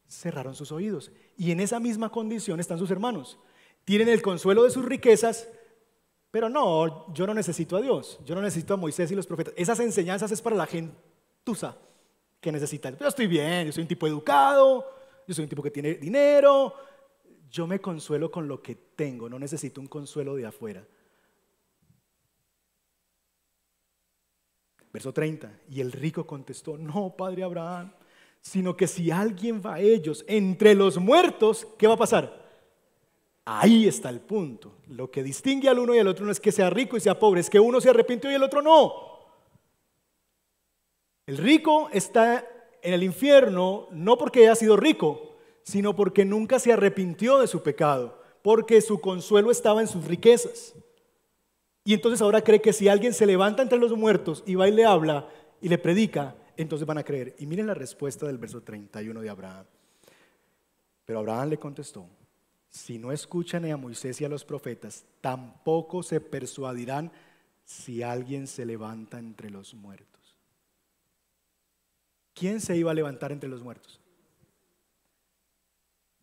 [0.08, 1.12] cerraron sus oídos.
[1.36, 3.38] Y en esa misma condición están sus hermanos.
[3.84, 5.48] Tienen el consuelo de sus riquezas,
[6.32, 9.52] pero no, yo no necesito a Dios, yo no necesito a Moisés y los profetas.
[9.54, 11.76] Esas enseñanzas es para la gentuza,
[12.40, 12.90] que necesita.
[12.98, 14.90] Yo estoy bien, yo soy un tipo educado,
[15.28, 16.74] yo soy un tipo que tiene dinero,
[17.50, 20.82] yo me consuelo con lo que tengo, no necesito un consuelo de afuera.
[24.90, 27.92] Verso 30, y el rico contestó, no, padre Abraham,
[28.40, 32.41] sino que si alguien va a ellos entre los muertos, ¿qué va a pasar?
[33.44, 34.76] Ahí está el punto.
[34.88, 37.18] Lo que distingue al uno y al otro no es que sea rico y sea
[37.18, 38.92] pobre, es que uno se arrepintió y el otro no.
[41.26, 42.46] El rico está
[42.82, 47.62] en el infierno no porque haya sido rico, sino porque nunca se arrepintió de su
[47.62, 50.74] pecado, porque su consuelo estaba en sus riquezas.
[51.84, 54.72] Y entonces ahora cree que si alguien se levanta entre los muertos y va y
[54.72, 55.28] le habla
[55.60, 57.34] y le predica, entonces van a creer.
[57.38, 59.66] Y miren la respuesta del verso 31 de Abraham.
[61.04, 62.06] Pero Abraham le contestó,
[62.72, 67.12] si no escuchan a Moisés y a los profetas, tampoco se persuadirán
[67.64, 70.12] si alguien se levanta entre los muertos.
[72.42, 74.00] ¿quién se iba a levantar entre los muertos?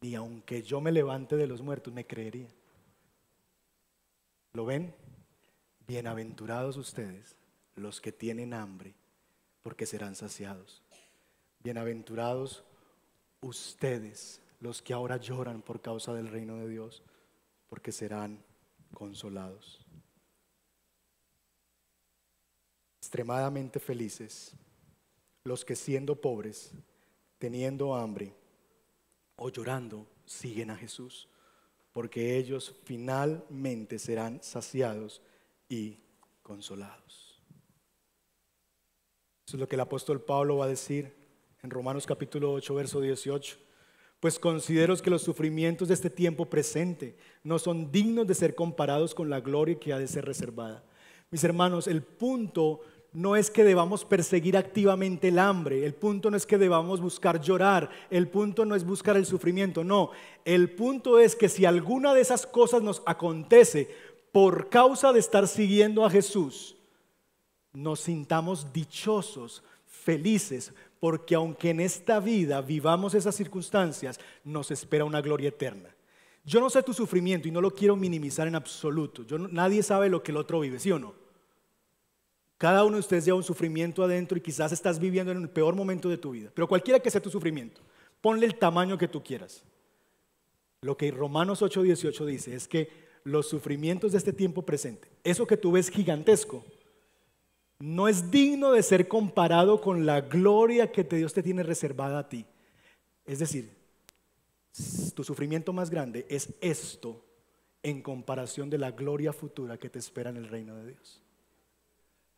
[0.02, 2.50] Ni aunque yo me levante de los muertos, me creería.
[4.52, 4.94] ¿Lo ven?
[5.88, 7.38] Bienaventurados ustedes,
[7.78, 8.96] los que tienen hambre,
[9.62, 10.82] porque serán saciados.
[11.64, 12.66] Bienaventurados
[13.40, 17.04] ustedes, los que ahora lloran por causa del reino de Dios,
[17.68, 18.44] porque serán
[18.94, 19.86] consolados.
[23.02, 24.54] Extremadamente felices
[25.44, 26.72] los que siendo pobres,
[27.38, 28.36] teniendo hambre
[29.36, 31.28] o llorando, siguen a Jesús,
[31.94, 35.22] porque ellos finalmente serán saciados
[35.68, 35.98] y
[36.44, 37.42] consolados.
[39.48, 41.16] Eso es lo que el apóstol Pablo va a decir
[41.64, 43.69] en Romanos capítulo 8, verso 18.
[44.20, 49.16] Pues considero que los sufrimientos de este tiempo presente no son dignos de ser comparados
[49.16, 50.84] con la gloria que ha de ser reservada.
[51.32, 52.82] Mis hermanos, el punto
[53.14, 57.42] no es que debamos perseguir activamente el hambre, el punto no es que debamos buscar
[57.42, 60.12] llorar, el punto no es buscar el sufrimiento, no,
[60.46, 63.90] el punto es que si alguna de esas cosas nos acontece
[64.32, 66.76] por causa de estar siguiendo a Jesús,
[67.74, 75.22] nos sintamos dichosos, felices, porque aunque en esta vida vivamos esas circunstancias, nos espera una
[75.22, 75.96] gloria eterna.
[76.44, 79.24] Yo no sé tu sufrimiento y no lo quiero minimizar en absoluto.
[79.52, 81.14] nadie sabe lo que el otro vive, ¿sí o no?
[82.58, 85.76] Cada uno de ustedes lleva un sufrimiento adentro y quizás estás viviendo en el peor
[85.76, 86.52] momento de tu vida.
[86.54, 87.82] Pero cualquiera que sea tu sufrimiento,
[88.20, 89.64] ponle el tamaño que tú quieras.
[90.82, 92.90] Lo que Romanos 8:18 dice es que
[93.24, 96.66] los sufrimientos de este tiempo presente, eso que tú ves gigantesco,
[97.80, 102.30] no es digno de ser comparado con la gloria que Dios te tiene reservada a
[102.30, 102.46] ti.
[103.26, 103.74] Es decir,
[105.16, 107.24] tu sufrimiento más grande es esto
[107.82, 111.22] en comparación de la gloria futura que te espera en el reino de Dios.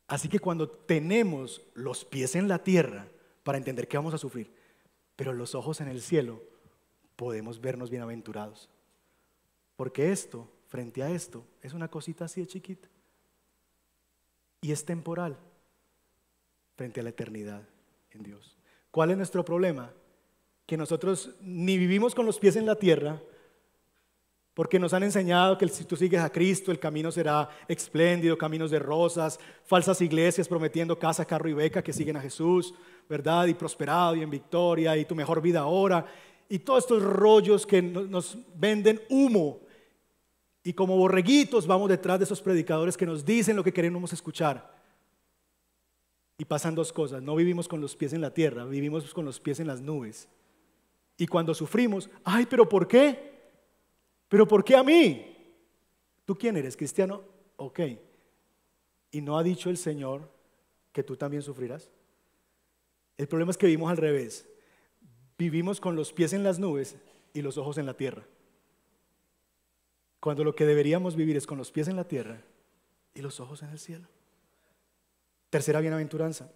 [0.08, 3.08] Así que cuando tenemos los pies en la tierra
[3.44, 4.52] para entender que vamos a sufrir,
[5.16, 6.42] pero los ojos en el cielo,
[7.16, 8.70] podemos vernos bienaventurados.
[9.76, 12.90] Porque esto, frente a esto, es una cosita así de chiquita.
[14.62, 15.38] Y es temporal
[16.76, 17.62] frente a la eternidad
[18.12, 18.58] en Dios.
[18.92, 19.92] ¿Cuál es nuestro problema?
[20.66, 23.20] Que nosotros ni vivimos con los pies en la tierra,
[24.54, 28.70] porque nos han enseñado que si tú sigues a Cristo, el camino será espléndido, caminos
[28.70, 32.74] de rosas, falsas iglesias prometiendo casa, carro y beca que siguen a Jesús,
[33.10, 33.48] ¿verdad?
[33.48, 36.06] Y prosperado y en victoria y tu mejor vida ahora.
[36.50, 39.62] Y todos estos rollos que nos venden humo.
[40.64, 44.80] Y como borreguitos vamos detrás de esos predicadores que nos dicen lo que queremos escuchar.
[46.38, 47.22] Y pasan dos cosas.
[47.22, 50.28] No vivimos con los pies en la tierra, vivimos con los pies en las nubes.
[51.18, 53.32] Y cuando sufrimos, ay, pero ¿por qué?
[54.28, 55.38] ¿Pero por qué a mí?
[56.26, 56.78] ¿Tú quién eres?
[56.78, 57.24] ¿Cristiano?
[57.58, 57.80] Ok.
[59.12, 60.32] ¿Y no ha dicho el Señor
[60.92, 61.92] que tú también sufrirás?
[63.18, 64.48] El problema es que vivimos al revés.
[65.38, 66.96] Vivimos con los pies en las nubes
[67.34, 68.24] y los ojos en la tierra.
[70.22, 72.40] Cuando lo que deberíamos vivir es con los pies en la tierra
[73.16, 74.08] y los ojos en el cielo.
[75.50, 76.50] Tercera bienaventuranza.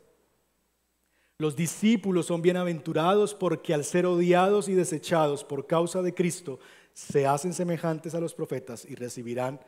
[1.39, 6.59] Los discípulos son bienaventurados porque al ser odiados y desechados por causa de Cristo,
[6.93, 9.59] se hacen semejantes a los profetas y recibirán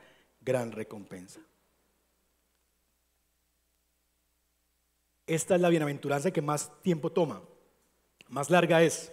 [0.42, 1.42] gran recompensa.
[5.26, 7.42] Esta es la bienaventuranza que más tiempo toma,
[8.30, 9.12] más larga es.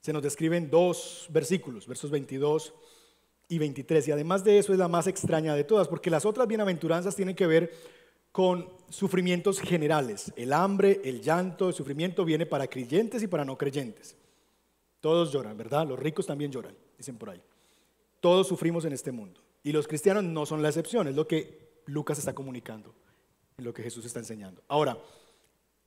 [0.00, 2.72] Se nos describen dos versículos, versos 22
[3.48, 4.08] y 23.
[4.08, 7.34] Y además de eso es la más extraña de todas, porque las otras bienaventuranzas tienen
[7.34, 7.72] que ver
[8.32, 10.32] con sufrimientos generales.
[10.36, 14.16] El hambre, el llanto, el sufrimiento viene para creyentes y para no creyentes.
[15.00, 15.86] Todos lloran, ¿verdad?
[15.86, 17.40] Los ricos también lloran, dicen por ahí.
[18.20, 19.40] Todos sufrimos en este mundo.
[19.62, 22.94] Y los cristianos no son la excepción, es lo que Lucas está comunicando,
[23.56, 24.62] en lo que Jesús está enseñando.
[24.66, 24.98] Ahora,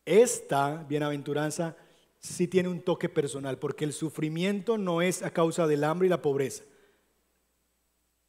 [0.05, 1.76] esta bienaventuranza
[2.20, 6.10] sí tiene un toque personal, porque el sufrimiento no es a causa del hambre y
[6.10, 6.64] la pobreza.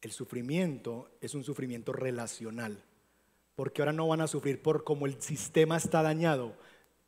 [0.00, 2.84] El sufrimiento es un sufrimiento relacional,
[3.56, 6.54] porque ahora no van a sufrir por como el sistema está dañado,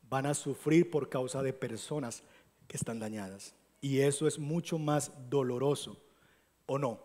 [0.09, 2.23] van a sufrir por causa de personas
[2.67, 3.55] que están dañadas.
[3.79, 5.97] Y eso es mucho más doloroso,
[6.65, 6.99] ¿o no?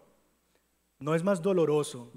[0.99, 2.11] ¿No es más doloroso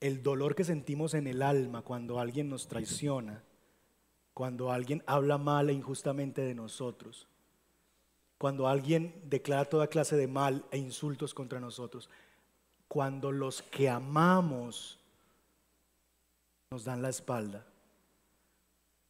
[0.00, 3.44] el dolor que sentimos en el alma cuando alguien nos traiciona,
[4.34, 7.28] cuando alguien habla mal e injustamente de nosotros,
[8.38, 12.10] cuando alguien declara toda clase de mal e insultos contra nosotros,
[12.92, 14.98] cuando los que amamos
[16.70, 17.64] nos dan la espalda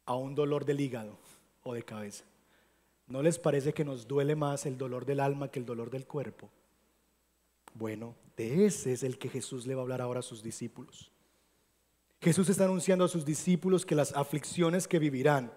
[0.05, 1.17] a un dolor del hígado
[1.63, 2.23] o de cabeza?
[3.07, 6.07] ¿No les parece que nos duele más el dolor del alma que el dolor del
[6.07, 6.49] cuerpo?
[7.73, 11.11] Bueno, de ese es el que Jesús le va a hablar ahora a sus discípulos.
[12.21, 15.51] Jesús está anunciando a sus discípulos que las aflicciones que vivirán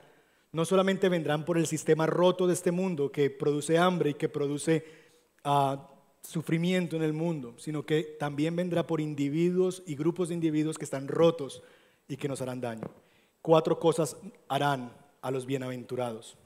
[0.50, 4.28] no solamente vendrán por el sistema roto de este mundo que produce hambre y que
[4.28, 4.84] produce
[5.44, 5.92] ah,
[6.26, 10.84] sufrimiento en el mundo, sino que también vendrá por individuos y grupos de individuos que
[10.84, 11.62] están rotos
[12.08, 12.90] y que nos harán daño.
[13.42, 14.16] Cuatro cosas
[14.48, 16.36] harán a los bienaventurados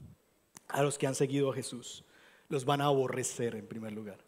[0.71, 2.03] a los que han seguido a Jesús.
[2.49, 4.19] Los van a aborrecer en primer lugar.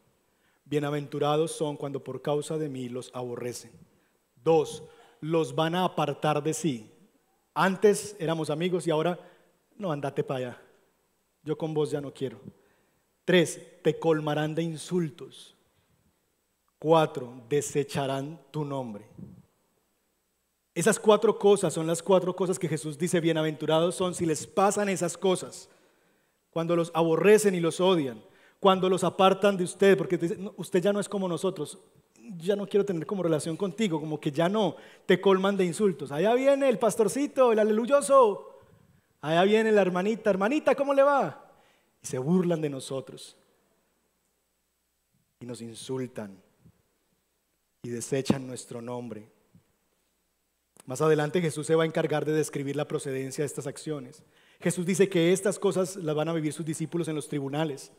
[0.65, 3.71] Bienaventurados son cuando por causa de mí los aborrecen.
[4.43, 4.83] Dos,
[5.19, 6.89] los van a apartar de sí.
[7.53, 9.19] Antes éramos amigos y ahora,
[9.77, 10.61] no, andate para allá.
[11.43, 12.39] Yo con vos ya no quiero.
[13.25, 15.55] Tres, te colmarán de insultos.
[16.79, 19.05] Cuatro, desecharán tu nombre.
[20.75, 24.89] Esas cuatro cosas son las cuatro cosas que Jesús dice, bienaventurados son si les pasan
[24.89, 25.69] esas cosas
[26.49, 28.23] cuando los aborrecen y los odian,
[28.59, 30.19] cuando los apartan de usted, porque
[30.57, 31.79] usted ya no es como nosotros,
[32.37, 36.11] ya no quiero tener como relación contigo, como que ya no te colman de insultos.
[36.11, 38.59] Allá viene el pastorcito, el aleluyoso,
[39.21, 41.42] allá viene la hermanita, hermanita, ¿cómo le va?
[42.03, 43.37] Y se burlan de nosotros
[45.39, 46.41] y nos insultan
[47.83, 49.29] y desechan nuestro nombre.
[50.85, 54.23] Más adelante Jesús se va a encargar de describir la procedencia de estas acciones.
[54.61, 57.91] Jesús dice que estas cosas las van a vivir sus discípulos en los tribunales,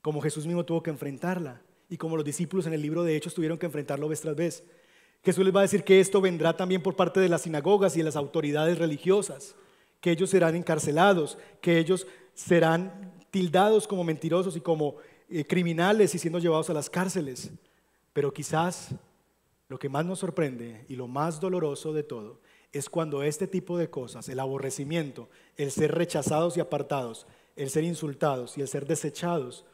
[0.00, 3.34] como Jesús mismo tuvo que enfrentarla y como los discípulos en el libro de Hechos
[3.34, 4.64] tuvieron que enfrentarlo vez tras vez.
[5.22, 7.98] Jesús les va a decir que esto vendrá también por parte de las sinagogas y
[7.98, 9.54] de las autoridades religiosas,
[10.00, 14.96] que ellos serán encarcelados, que ellos serán tildados como mentirosos y como
[15.28, 17.50] eh, criminales y siendo llevados a las cárceles.
[18.12, 18.94] Pero quizás
[19.68, 22.40] lo que más nos sorprende y lo más doloroso de todo
[22.72, 27.26] es cuando este tipo de cosas, el aborrecimiento, el ser rechazados y apartados,
[27.56, 29.64] el ser insultados y el ser desechados,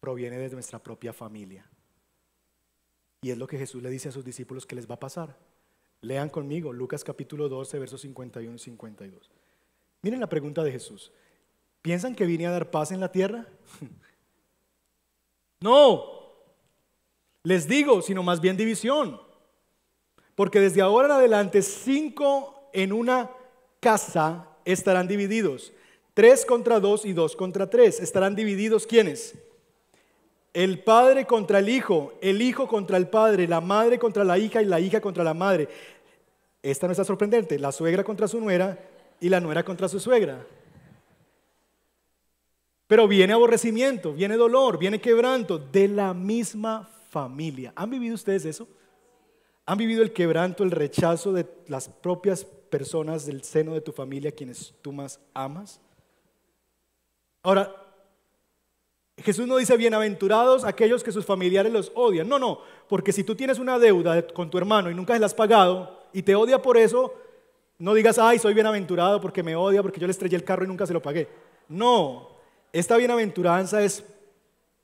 [0.00, 1.68] proviene de nuestra propia familia.
[3.22, 5.36] Y es lo que Jesús le dice a sus discípulos que les va a pasar.
[6.00, 9.30] Lean conmigo Lucas capítulo 12, versos 51 y 52.
[10.02, 11.12] Miren la pregunta de Jesús.
[11.80, 13.46] ¿Piensan que vine a dar paz en la tierra?
[15.60, 16.04] no,
[17.44, 19.20] les digo, sino más bien división.
[20.34, 23.30] Porque desde ahora en adelante cinco en una
[23.78, 25.72] casa estarán divididos.
[26.14, 28.00] Tres contra dos y dos contra tres.
[28.00, 29.34] Estarán divididos ¿quiénes?
[30.52, 34.60] El padre contra el hijo, el hijo contra el padre, la madre contra la hija
[34.60, 35.68] y la hija contra la madre.
[36.60, 37.58] Esta no está sorprendente.
[37.58, 38.78] La suegra contra su nuera
[39.22, 40.44] y la nuera contra su suegra.
[42.88, 47.72] Pero viene aborrecimiento, viene dolor, viene quebranto de la misma familia.
[47.76, 48.66] ¿Han vivido ustedes eso?
[49.64, 54.32] ¿Han vivido el quebranto, el rechazo de las propias personas del seno de tu familia,
[54.32, 55.80] quienes tú más amas?
[57.44, 57.72] Ahora,
[59.18, 62.28] Jesús no dice bienaventurados aquellos que sus familiares los odian.
[62.28, 62.58] No, no,
[62.88, 66.08] porque si tú tienes una deuda con tu hermano y nunca se la has pagado
[66.12, 67.14] y te odia por eso,
[67.82, 70.68] no digas, ay, soy bienaventurado porque me odia, porque yo le estrellé el carro y
[70.68, 71.28] nunca se lo pagué.
[71.68, 72.28] No,
[72.72, 74.04] esta bienaventuranza es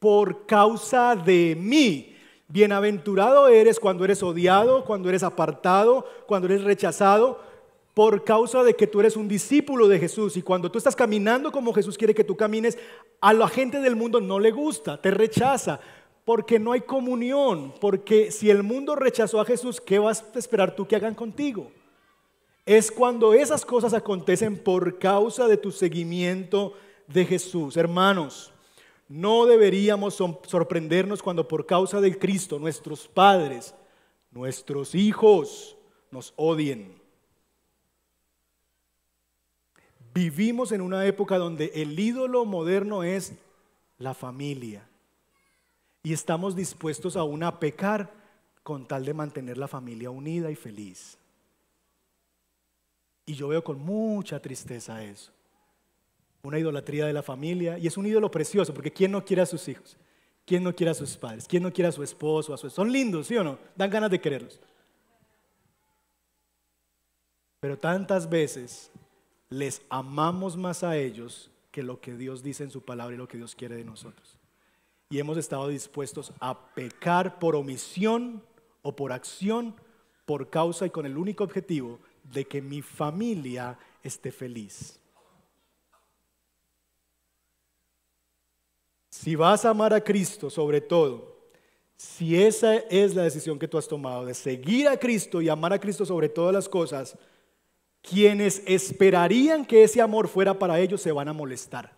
[0.01, 2.17] por causa de mí.
[2.49, 7.41] Bienaventurado eres cuando eres odiado, cuando eres apartado, cuando eres rechazado,
[7.95, 10.37] por causa de que tú eres un discípulo de Jesús.
[10.37, 12.77] Y cuando tú estás caminando como Jesús quiere que tú camines,
[13.21, 15.79] a la gente del mundo no le gusta, te rechaza,
[16.25, 20.75] porque no hay comunión, porque si el mundo rechazó a Jesús, ¿qué vas a esperar
[20.75, 21.71] tú que hagan contigo?
[22.69, 26.75] Es cuando esas cosas acontecen por causa de tu seguimiento
[27.07, 27.79] de Jesús.
[27.79, 28.53] Hermanos,
[29.09, 33.75] no deberíamos sorprendernos cuando por causa de Cristo nuestros padres,
[34.31, 35.79] nuestros hijos
[36.11, 37.01] nos odien.
[40.13, 43.33] Vivimos en una época donde el ídolo moderno es
[43.97, 44.87] la familia
[46.03, 48.13] y estamos dispuestos aún a pecar
[48.63, 51.18] con tal de mantener la familia unida y feliz.
[53.29, 55.33] Y yo veo con mucha tristeza eso
[56.43, 59.47] una idolatría de la familia y es un ídolo precioso porque ¿quién no quiere a
[59.47, 59.97] sus hijos?
[60.47, 61.47] ¿Quién no quiere a sus padres?
[61.47, 62.55] ¿Quién no quiere a su esposo?
[62.55, 62.71] A su...
[62.71, 63.59] Son lindos, ¿sí o no?
[63.77, 64.59] Dan ganas de quererlos.
[67.61, 68.91] Pero tantas veces
[69.51, 73.29] les amamos más a ellos que lo que Dios dice en su palabra y lo
[73.29, 74.39] que Dios quiere de nosotros.
[75.11, 78.43] Y hemos estado dispuestos a pecar por omisión
[78.81, 79.75] o por acción,
[80.25, 81.99] por causa y con el único objetivo
[82.33, 84.99] de que mi familia esté feliz.
[89.09, 91.37] Si vas a amar a Cristo sobre todo,
[91.97, 95.73] si esa es la decisión que tú has tomado de seguir a Cristo y amar
[95.73, 97.19] a Cristo sobre todas las cosas,
[98.01, 101.93] quienes esperarían que ese amor fuera para ellos se van a molestar.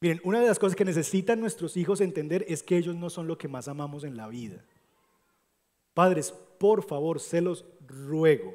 [0.00, 3.26] Miren, una de las cosas que necesitan nuestros hijos entender es que ellos no son
[3.26, 4.64] lo que más amamos en la vida.
[5.94, 8.54] Padres, por favor, se los ruego,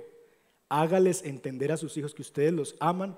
[0.68, 3.18] hágales entender a sus hijos que ustedes los aman,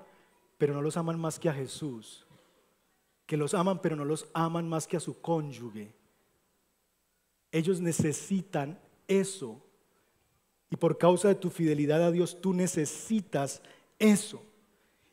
[0.58, 2.26] pero no los aman más que a Jesús
[3.30, 5.94] que los aman pero no los aman más que a su cónyuge.
[7.52, 9.62] Ellos necesitan eso.
[10.68, 13.62] Y por causa de tu fidelidad a Dios, tú necesitas
[14.00, 14.42] eso.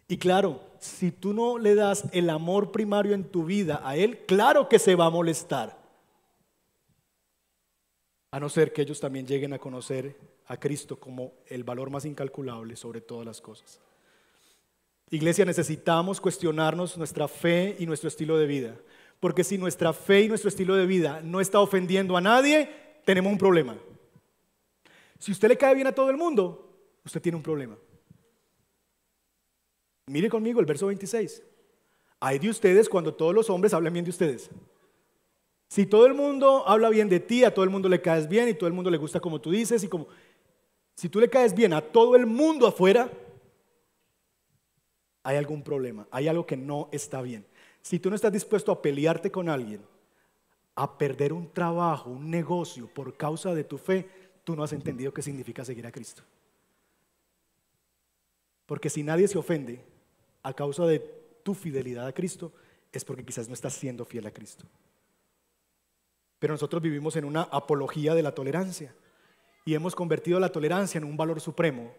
[0.08, 4.26] Y claro, si tú no le das el amor primario en tu vida a Él,
[4.26, 5.78] claro que se va a molestar.
[8.32, 10.18] A no ser que ellos también lleguen a conocer
[10.48, 13.80] a Cristo como el valor más incalculable sobre todas las cosas.
[15.10, 18.76] Iglesia, necesitamos cuestionarnos nuestra fe y nuestro estilo de vida.
[19.20, 22.70] Porque si nuestra fe y nuestro estilo de vida no está ofendiendo a nadie,
[23.06, 23.78] tenemos un problema.
[25.18, 26.70] Si usted le cae bien a todo el mundo,
[27.04, 27.78] usted tiene un problema.
[30.08, 31.42] Mire conmigo el verso 26.
[32.20, 34.50] Hay de ustedes cuando todos los hombres hablan bien de ustedes.
[35.70, 38.48] Si todo el mundo habla bien de ti, a todo el mundo le caes bien
[38.48, 40.08] y todo el mundo le gusta como tú dices y como
[40.98, 43.08] si tú le caes bien a todo el mundo afuera,
[45.22, 47.46] hay algún problema, hay algo que no está bien.
[47.84, 49.80] Si tú no estás dispuesto a pelearte con alguien,
[50.74, 54.10] a perder un trabajo, un negocio por causa de tu fe,
[54.44, 56.24] tú no has entendido qué significa seguir a Cristo.
[58.66, 59.86] Porque si nadie se ofende
[60.42, 60.98] a causa de
[61.44, 62.52] tu fidelidad a Cristo,
[62.92, 64.66] es porque quizás no estás siendo fiel a Cristo.
[66.40, 68.96] Pero nosotros vivimos en una apología de la tolerancia
[69.68, 71.92] y hemos convertido la tolerancia en un valor supremo.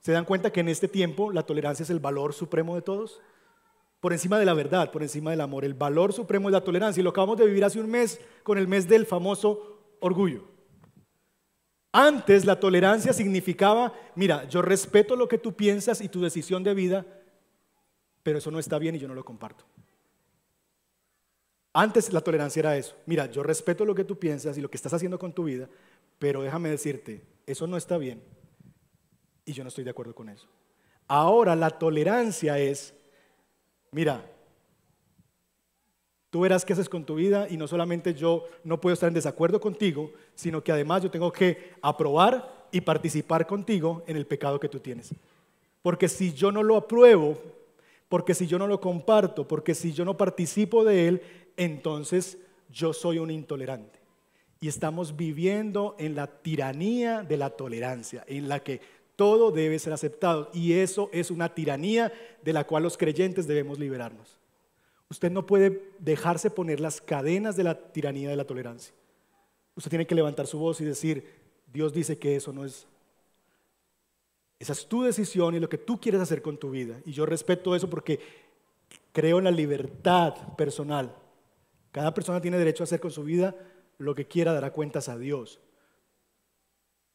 [0.00, 3.20] ¿Se dan cuenta que en este tiempo la tolerancia es el valor supremo de todos?
[4.00, 5.64] Por encima de la verdad, por encima del amor.
[5.64, 7.00] El valor supremo es la tolerancia.
[7.00, 10.48] Y lo acabamos de vivir hace un mes con el mes del famoso orgullo.
[11.92, 16.74] Antes la tolerancia significaba, mira, yo respeto lo que tú piensas y tu decisión de
[16.74, 17.06] vida,
[18.24, 19.64] pero eso no está bien y yo no lo comparto.
[21.72, 22.96] Antes la tolerancia era eso.
[23.06, 25.68] Mira, yo respeto lo que tú piensas y lo que estás haciendo con tu vida,
[26.22, 28.22] pero déjame decirte, eso no está bien
[29.44, 30.46] y yo no estoy de acuerdo con eso.
[31.08, 32.94] Ahora la tolerancia es,
[33.90, 34.24] mira,
[36.30, 39.14] tú verás qué haces con tu vida y no solamente yo no puedo estar en
[39.14, 44.60] desacuerdo contigo, sino que además yo tengo que aprobar y participar contigo en el pecado
[44.60, 45.12] que tú tienes.
[45.82, 47.36] Porque si yo no lo apruebo,
[48.08, 51.22] porque si yo no lo comparto, porque si yo no participo de él,
[51.56, 52.38] entonces
[52.70, 54.01] yo soy un intolerante.
[54.62, 58.80] Y estamos viviendo en la tiranía de la tolerancia, en la que
[59.16, 60.50] todo debe ser aceptado.
[60.54, 62.12] Y eso es una tiranía
[62.44, 64.38] de la cual los creyentes debemos liberarnos.
[65.10, 68.94] Usted no puede dejarse poner las cadenas de la tiranía de la tolerancia.
[69.74, 71.26] Usted tiene que levantar su voz y decir,
[71.72, 72.86] Dios dice que eso no es...
[74.60, 77.00] Esa es tu decisión y lo que tú quieres hacer con tu vida.
[77.04, 78.20] Y yo respeto eso porque
[79.12, 81.16] creo en la libertad personal.
[81.90, 83.56] Cada persona tiene derecho a hacer con su vida
[84.02, 85.60] lo que quiera, dará cuentas a Dios.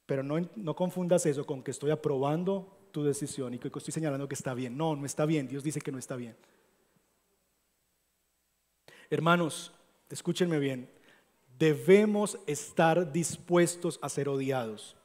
[0.06, 4.28] Pero no, no confundas eso con que estoy aprobando tu decisión y que estoy señalando
[4.28, 4.78] que está bien.
[4.78, 5.48] No, no está bien.
[5.48, 6.36] Dios dice que no está bien.
[9.10, 9.74] Hermanos,
[10.10, 10.90] escúchenme bien.
[11.58, 14.96] Debemos estar dispuestos a ser odiados.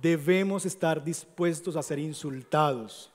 [0.00, 3.10] Debemos estar dispuestos a ser insultados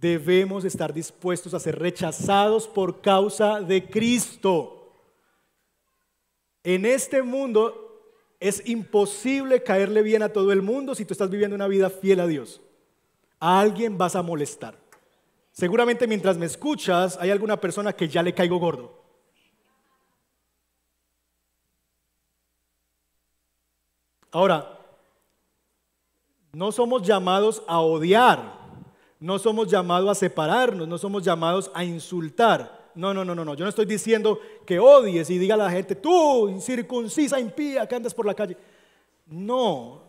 [0.00, 4.77] debemos estar dispuestos a ser rechazados por causa de Cristo.
[6.64, 7.88] En este mundo
[8.40, 12.20] es imposible caerle bien a todo el mundo si tú estás viviendo una vida fiel
[12.20, 12.60] a Dios.
[13.40, 14.78] A alguien vas a molestar.
[15.52, 18.98] Seguramente mientras me escuchas hay alguna persona que ya le caigo gordo.
[24.30, 24.78] Ahora,
[26.52, 28.58] no somos llamados a odiar,
[29.20, 32.77] no somos llamados a separarnos, no somos llamados a insultar.
[32.98, 33.54] No, no, no, no, no.
[33.54, 37.94] Yo no estoy diciendo que odies y diga a la gente, tú, incircuncisa, impía, que
[37.94, 38.56] andas por la calle.
[39.26, 40.02] No,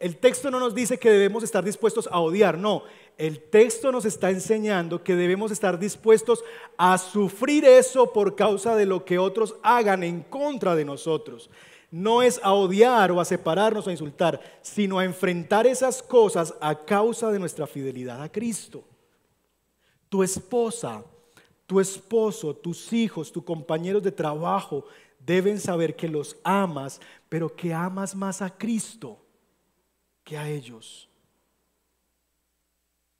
[0.00, 2.82] el texto no nos dice que debemos estar dispuestos a odiar, no.
[3.16, 6.42] El texto nos está enseñando que debemos estar dispuestos
[6.76, 11.48] a sufrir eso por causa de lo que otros hagan en contra de nosotros
[11.90, 16.54] no es a odiar o a separarnos o a insultar, sino a enfrentar esas cosas
[16.60, 18.84] a causa de nuestra fidelidad a Cristo.
[20.10, 21.02] Tu esposa,
[21.68, 24.86] tu esposo, tus hijos, tus compañeros de trabajo
[25.20, 26.98] deben saber que los amas,
[27.28, 29.18] pero que amas más a Cristo
[30.24, 31.10] que a ellos.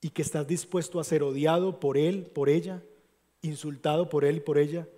[0.00, 2.82] Y que estás dispuesto a ser odiado por Él, por ella,
[3.42, 4.88] insultado por Él y por ella,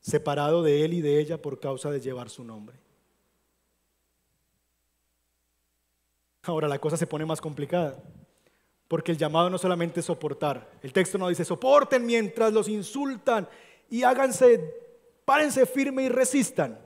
[0.00, 2.76] separado de Él y de ella por causa de llevar su nombre.
[6.44, 8.00] Ahora la cosa se pone más complicada,
[8.92, 10.68] porque el llamado no solamente es soportar.
[10.82, 13.48] El texto no dice soporten mientras los insultan
[13.88, 14.60] y háganse,
[15.24, 16.78] párense firme y resistan.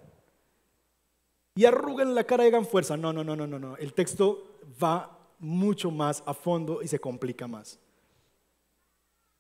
[1.57, 2.97] Y arruguen la cara y hagan fuerza.
[2.97, 3.77] No, no, no, no, no, no.
[3.77, 7.81] El texto va mucho más a fondo y se complica más.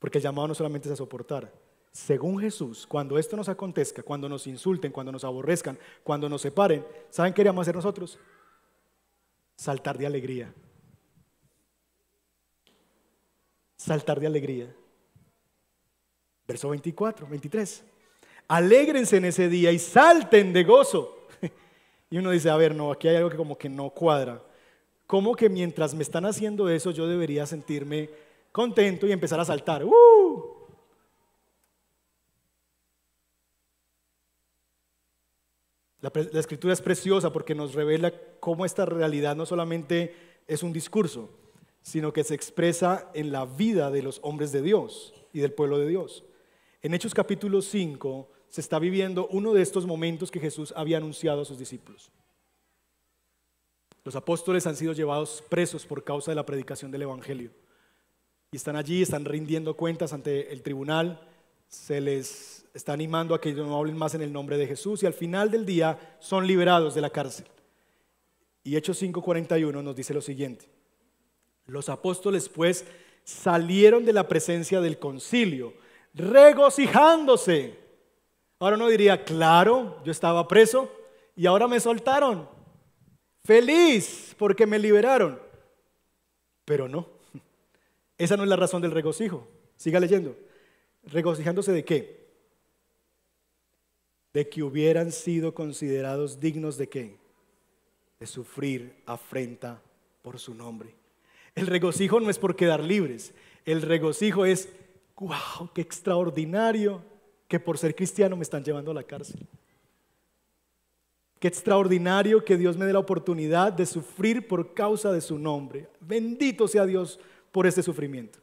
[0.01, 1.53] Porque el llamado no solamente es a soportar.
[1.93, 6.85] Según Jesús, cuando esto nos acontezca, cuando nos insulten, cuando nos aborrezcan, cuando nos separen,
[7.11, 8.19] ¿saben qué queríamos hacer nosotros?
[9.57, 10.53] saltar de alegría.
[13.87, 14.74] Saltar de alegría.
[16.49, 17.84] Verso 24, 23.
[18.49, 21.28] Alégrense en ese día y salten de gozo.
[22.09, 24.41] Y uno dice, a ver, no, aquí hay algo que como que no cuadra.
[25.09, 28.11] ¿Cómo que mientras me están haciendo eso yo debería sentirme
[28.53, 29.84] contento y empezar a saltar?
[29.84, 30.57] ¡Uh!
[36.01, 40.14] La, escritura es preciosa porque nos revela cómo esta realidad no solamente
[40.47, 41.28] es un discurso,
[41.87, 45.78] sino que se expresa en la vida de los hombres de Dios y del pueblo
[45.78, 46.24] de Dios.
[46.82, 51.43] En Hechos capítulo 5 se está viviendo uno de estos momentos que Jesús había anunciado
[51.43, 52.11] a sus discípulos.
[54.03, 57.53] Los apóstoles han sido llevados presos por causa de la predicación del Evangelio.
[58.51, 61.24] Y están allí, están rindiendo cuentas ante el tribunal,
[61.68, 65.07] se les está animando a que no hablen más en el nombre de Jesús y
[65.07, 67.47] al final del día son liberados de la cárcel.
[68.64, 70.76] Y Hechos 5:41 nos dice lo siguiente.
[71.67, 72.85] Los apóstoles pues
[73.25, 75.75] salieron de la presencia del concilio,
[76.14, 77.79] regocijándose.
[78.59, 80.91] Ahora no diría, claro, yo estaba preso
[81.35, 82.49] y ahora me soltaron.
[83.45, 85.41] Feliz porque me liberaron.
[86.64, 87.09] Pero no,
[88.19, 89.47] esa no es la razón del regocijo.
[89.77, 90.37] Siga leyendo.
[91.05, 92.27] ¿Regocijándose de qué?
[94.33, 97.17] De que hubieran sido considerados dignos de qué?
[98.19, 99.81] De sufrir afrenta
[100.23, 100.95] por su nombre.
[101.57, 103.34] El regocijo no es por quedar libres.
[103.64, 104.68] El regocijo es,
[105.16, 107.02] wow, qué extraordinario
[107.48, 109.46] que por ser cristiano me están llevando a la cárcel.
[111.40, 115.88] Qué extraordinario que Dios me dé la oportunidad de sufrir por causa de su nombre.
[116.00, 117.18] Bendito sea Dios
[117.52, 118.38] por este sufrimiento.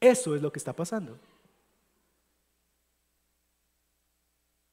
[0.00, 1.18] Eso es lo que está pasando.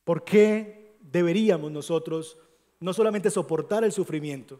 [0.03, 2.37] ¿Por qué deberíamos nosotros
[2.79, 4.59] no solamente soportar el sufrimiento,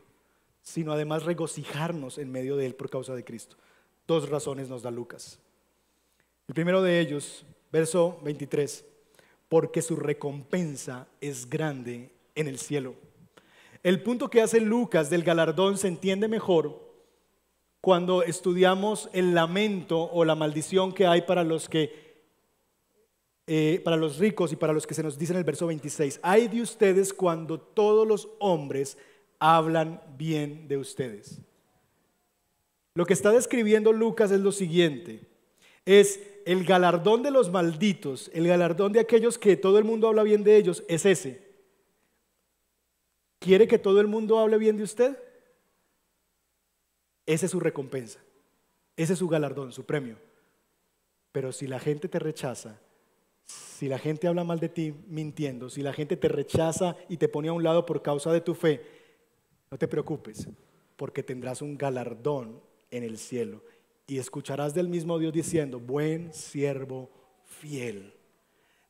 [0.68, 3.56] sino además regocijarnos en medio de él por causa de Cristo?
[4.06, 5.40] Dos razones nos da Lucas.
[6.46, 8.84] El primero de ellos, verso 23,
[9.48, 12.96] porque su recompensa es grande en el cielo.
[13.82, 16.86] El punto que hace Lucas del galardón se entiende mejor
[17.80, 22.08] cuando estudiamos el lamento o la maldición que hay para los que
[23.50, 26.20] eh, para los ricos y para los que se nos dice en el verso 26,
[26.22, 28.98] hay de ustedes cuando todos los hombres
[29.40, 31.40] hablan bien de ustedes.
[32.94, 35.22] Lo que está describiendo Lucas es lo siguiente,
[35.86, 40.24] es el galardón de los malditos, el galardón de aquellos que todo el mundo habla
[40.24, 41.46] bien de ellos, es ese.
[43.40, 45.18] ¿Quiere que todo el mundo hable bien de usted?
[47.26, 48.20] Esa es su recompensa,
[48.96, 50.18] ese es su galardón, su premio.
[51.32, 52.80] Pero si la gente te rechaza,
[53.46, 57.28] si la gente habla mal de ti mintiendo, si la gente te rechaza y te
[57.28, 59.07] pone a un lado por causa de tu fe,
[59.70, 60.48] no te preocupes,
[60.96, 62.62] porque tendrás un galardón
[62.92, 63.64] en el cielo
[64.08, 67.10] y escucharás del mismo Dios diciendo, buen siervo
[67.44, 68.14] fiel.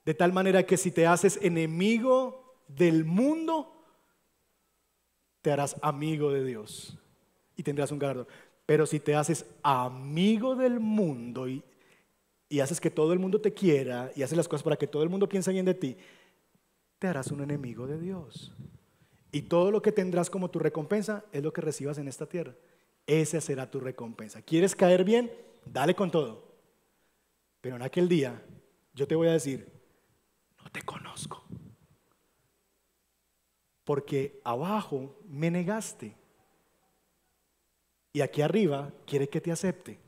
[0.05, 3.73] De tal manera que si te haces enemigo del mundo,
[5.41, 6.97] te harás amigo de Dios
[7.55, 8.27] y tendrás un galardón.
[8.65, 11.63] Pero si te haces amigo del mundo y
[12.49, 15.03] y haces que todo el mundo te quiera y haces las cosas para que todo
[15.03, 15.97] el mundo piense bien de ti,
[16.99, 18.53] te harás un enemigo de Dios.
[19.31, 22.55] Y todo lo que tendrás como tu recompensa es lo que recibas en esta tierra.
[23.05, 24.41] Esa será tu recompensa.
[24.41, 25.31] ¿Quieres caer bien?
[25.65, 26.47] Dale con todo.
[27.61, 28.41] Pero en aquel día
[28.93, 29.71] yo te voy a decir,
[30.63, 31.43] no te conozco.
[33.83, 36.15] Porque abajo me negaste.
[38.13, 39.99] Y aquí arriba quiere que te acepte.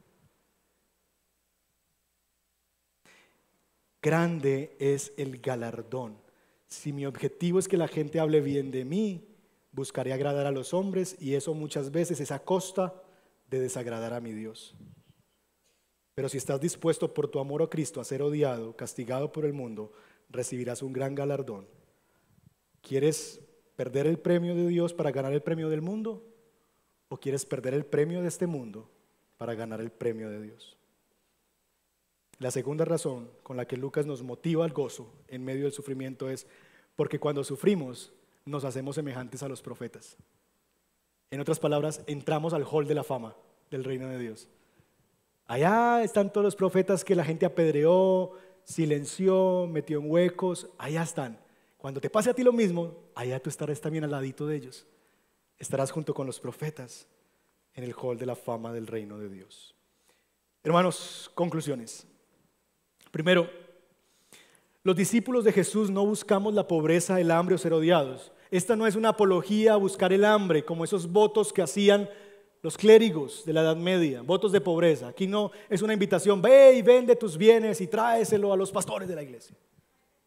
[4.01, 6.17] Grande es el galardón.
[6.69, 9.27] Si mi objetivo es que la gente hable bien de mí,
[9.71, 12.93] buscaré agradar a los hombres y eso muchas veces es a costa
[13.49, 14.75] de desagradar a mi Dios.
[16.13, 19.53] Pero si estás dispuesto por tu amor a Cristo a ser odiado, castigado por el
[19.53, 19.93] mundo,
[20.29, 21.67] recibirás un gran galardón.
[22.81, 23.41] ¿Quieres
[23.75, 26.25] perder el premio de Dios para ganar el premio del mundo?
[27.07, 28.91] ¿O quieres perder el premio de este mundo
[29.37, 30.78] para ganar el premio de Dios?
[32.39, 36.29] La segunda razón con la que Lucas nos motiva al gozo en medio del sufrimiento
[36.29, 36.47] es
[36.95, 38.13] porque cuando sufrimos
[38.45, 40.15] nos hacemos semejantes a los profetas.
[41.31, 43.35] En otras palabras, entramos al hall de la fama
[43.69, 44.47] del reino de Dios.
[45.47, 48.31] Allá están todos los profetas que la gente apedreó,
[48.63, 51.39] silenció, metió en huecos, allá están.
[51.77, 54.87] Cuando te pase a ti lo mismo, allá tú estarás también al ladito de ellos.
[55.57, 57.07] Estarás junto con los profetas
[57.73, 59.75] en el hall de la fama del reino de Dios.
[60.63, 62.08] Hermanos, conclusiones.
[63.11, 63.49] Primero,
[64.83, 68.31] los discípulos de Jesús no buscamos la pobreza, el hambre o ser odiados.
[68.51, 72.09] Esta no es una apología a buscar el hambre, como esos votos que hacían
[72.61, 75.07] los clérigos de la Edad Media, votos de pobreza.
[75.07, 79.07] Aquí no es una invitación, ve y vende tus bienes y tráeselo a los pastores
[79.07, 79.55] de la iglesia.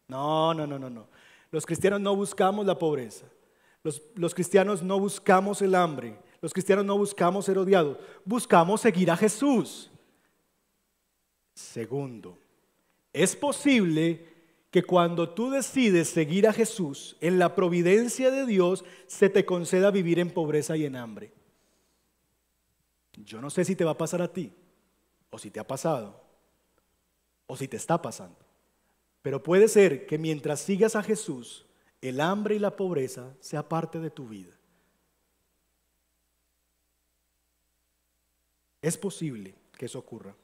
[0.07, 1.07] No, no, no, no, no.
[1.51, 3.25] Los cristianos no buscamos la pobreza.
[3.83, 6.17] Los, los cristianos no buscamos el hambre.
[6.41, 7.97] Los cristianos no buscamos ser odiados.
[8.25, 9.91] Buscamos seguir a Jesús.
[11.53, 12.37] Segundo,
[13.13, 14.33] es posible
[14.71, 19.91] que cuando tú decides seguir a Jesús, en la providencia de Dios se te conceda
[19.91, 21.31] vivir en pobreza y en hambre.
[23.13, 24.51] Yo no sé si te va a pasar a ti,
[25.29, 26.19] o si te ha pasado,
[27.45, 28.39] o si te está pasando.
[29.21, 31.67] Pero puede ser que mientras sigas a Jesús,
[32.01, 34.53] el hambre y la pobreza sea parte de tu vida.
[38.81, 40.35] Es posible que eso ocurra.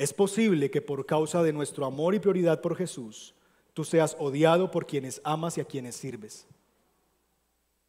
[0.00, 3.34] Es posible que por causa de nuestro amor y prioridad por Jesús,
[3.74, 6.46] tú seas odiado por quienes amas y a quienes sirves.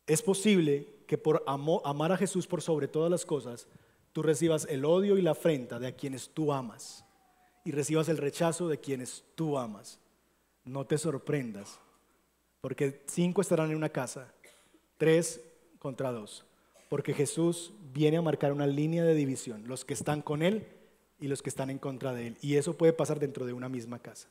[0.05, 3.65] Es posible que por amar a Jesús por sobre todas las cosas,
[4.11, 7.05] tú recibas el odio y la afrenta de a quienes tú amas
[7.63, 9.97] y recibas el rechazo de quienes tú amas.
[10.65, 11.79] No te sorprendas,
[12.59, 14.33] porque cinco estarán en una casa,
[14.97, 15.39] tres
[15.79, 16.43] contra dos,
[16.89, 20.80] porque Jesús viene a marcar una línea de división, los que están con Él
[21.21, 23.69] y los que están en contra de Él, y eso puede pasar dentro de una
[23.69, 24.27] misma casa.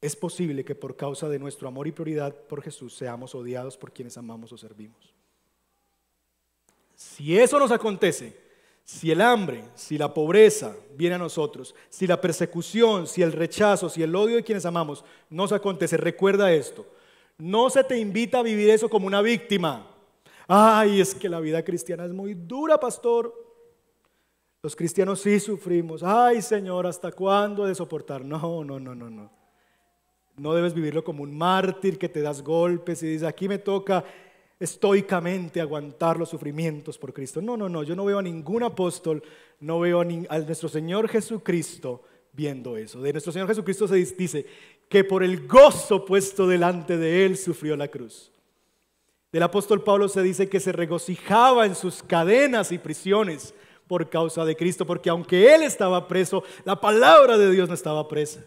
[0.00, 3.92] Es posible que por causa de nuestro amor y prioridad por Jesús seamos odiados por
[3.92, 5.14] quienes amamos o servimos.
[6.94, 8.36] Si eso nos acontece,
[8.84, 13.88] si el hambre, si la pobreza viene a nosotros, si la persecución, si el rechazo,
[13.88, 16.86] si el odio de quienes amamos nos acontece, recuerda esto.
[17.38, 19.90] No se te invita a vivir eso como una víctima.
[20.46, 23.43] Ay, es que la vida cristiana es muy dura, pastor.
[24.64, 26.02] Los cristianos sí sufrimos.
[26.02, 28.24] Ay, Señor, ¿hasta cuándo de soportar?
[28.24, 29.30] No, no, no, no, no.
[30.38, 34.02] No debes vivirlo como un mártir que te das golpes y dices, aquí me toca
[34.58, 37.42] estoicamente aguantar los sufrimientos por Cristo.
[37.42, 39.22] No, no, no, yo no veo a ningún apóstol,
[39.60, 42.02] no veo a, nuestro Señor Jesucristo
[42.32, 43.02] viendo eso.
[43.02, 44.46] De nuestro Señor Jesucristo se dice
[44.88, 48.32] que por el gozo puesto delante de él sufrió la cruz.
[49.30, 53.52] Del apóstol Pablo se dice que se regocijaba en sus cadenas y prisiones
[53.86, 58.08] por causa de Cristo, porque aunque él estaba preso, la palabra de Dios no estaba
[58.08, 58.44] presa.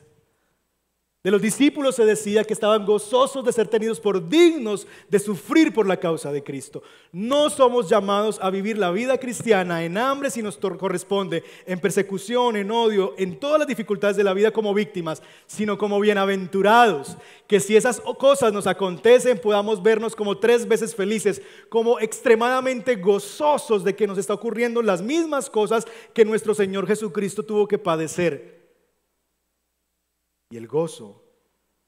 [1.23, 5.73] De los discípulos se decía que estaban gozosos de ser tenidos por dignos de sufrir
[5.73, 6.83] por la causa de Cristo.
[7.11, 12.55] No somos llamados a vivir la vida cristiana en hambre si nos corresponde, en persecución,
[12.55, 17.17] en odio, en todas las dificultades de la vida como víctimas, sino como bienaventurados.
[17.47, 23.83] Que si esas cosas nos acontecen podamos vernos como tres veces felices, como extremadamente gozosos
[23.83, 28.56] de que nos está ocurriendo las mismas cosas que nuestro Señor Jesucristo tuvo que padecer
[30.49, 31.23] y el gozo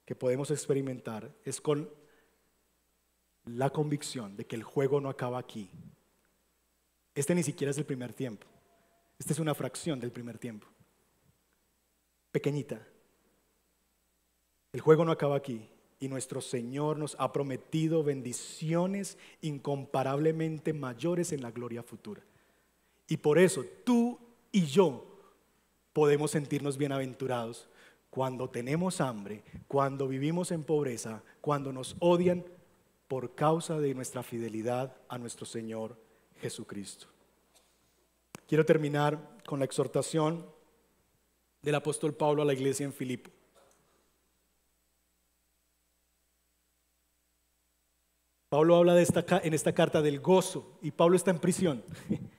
[0.06, 1.90] que podemos experimentar es con
[3.46, 5.70] la convicción de que el juego no acaba aquí.
[7.16, 8.48] Este ni siquiera es el primer tiempo.
[9.18, 10.68] Esta es una fracción del primer tiempo.
[12.32, 12.86] Pequeñita.
[14.72, 15.70] El juego no acaba aquí.
[16.02, 22.24] Y nuestro Señor nos ha prometido bendiciones incomparablemente mayores en la gloria futura.
[23.08, 24.18] Y por eso tú
[24.52, 25.06] y yo
[25.92, 27.69] podemos sentirnos bienaventurados
[28.10, 32.44] cuando tenemos hambre, cuando vivimos en pobreza, cuando nos odian
[33.08, 35.98] por causa de nuestra fidelidad a nuestro Señor
[36.42, 37.08] Jesucristo.
[38.48, 40.46] Quiero terminar con la exhortación
[41.62, 43.30] del apóstol Pablo a la iglesia en Filipo.
[48.50, 51.84] Pablo habla de esta, en esta carta del gozo y Pablo está en prisión.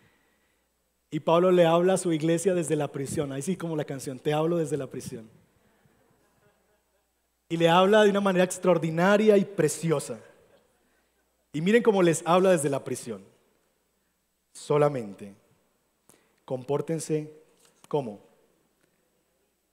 [1.12, 4.20] Y Pablo le habla a su iglesia desde la prisión, ahí sí como la canción,
[4.20, 5.28] te hablo desde la prisión
[7.50, 10.20] y le habla de una manera extraordinaria y preciosa.
[11.52, 13.24] Y miren cómo les habla desde la prisión.
[14.52, 15.34] Solamente
[16.44, 17.34] compórtense
[17.88, 18.20] como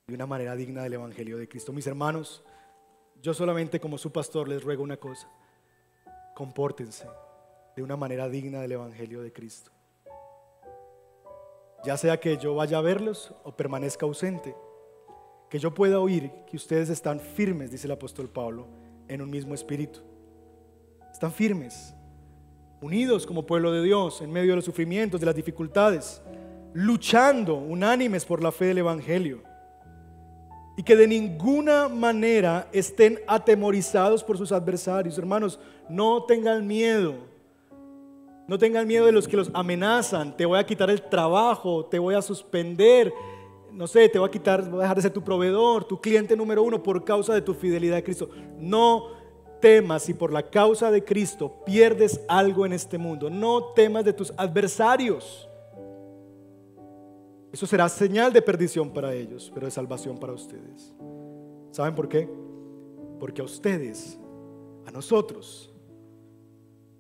[0.07, 1.71] de una manera digna del Evangelio de Cristo.
[1.71, 2.43] Mis hermanos,
[3.21, 5.29] yo solamente como su pastor les ruego una cosa.
[6.33, 7.07] Compórtense
[7.75, 9.69] de una manera digna del Evangelio de Cristo.
[11.85, 14.55] Ya sea que yo vaya a verlos o permanezca ausente
[15.49, 18.67] que yo pueda oír que ustedes están firmes, dice el apóstol Pablo,
[19.07, 19.99] en un mismo espíritu.
[21.11, 21.93] Están firmes,
[22.81, 26.21] unidos como pueblo de Dios en medio de los sufrimientos, de las dificultades,
[26.73, 29.41] luchando unánimes por la fe del Evangelio.
[30.75, 35.17] Y que de ninguna manera estén atemorizados por sus adversarios.
[35.17, 37.15] Hermanos, no tengan miedo.
[38.47, 40.37] No tengan miedo de los que los amenazan.
[40.37, 43.11] Te voy a quitar el trabajo, te voy a suspender
[43.71, 46.35] no sé, te va a quitar, va a dejar de ser tu proveedor, tu cliente
[46.35, 48.29] número uno por causa de tu fidelidad a Cristo.
[48.57, 49.09] No
[49.59, 53.29] temas si por la causa de Cristo pierdes algo en este mundo.
[53.29, 55.47] No temas de tus adversarios.
[57.51, 60.93] Eso será señal de perdición para ellos, pero de salvación para ustedes.
[61.71, 62.29] ¿Saben por qué?
[63.19, 64.19] Porque a ustedes,
[64.85, 65.73] a nosotros,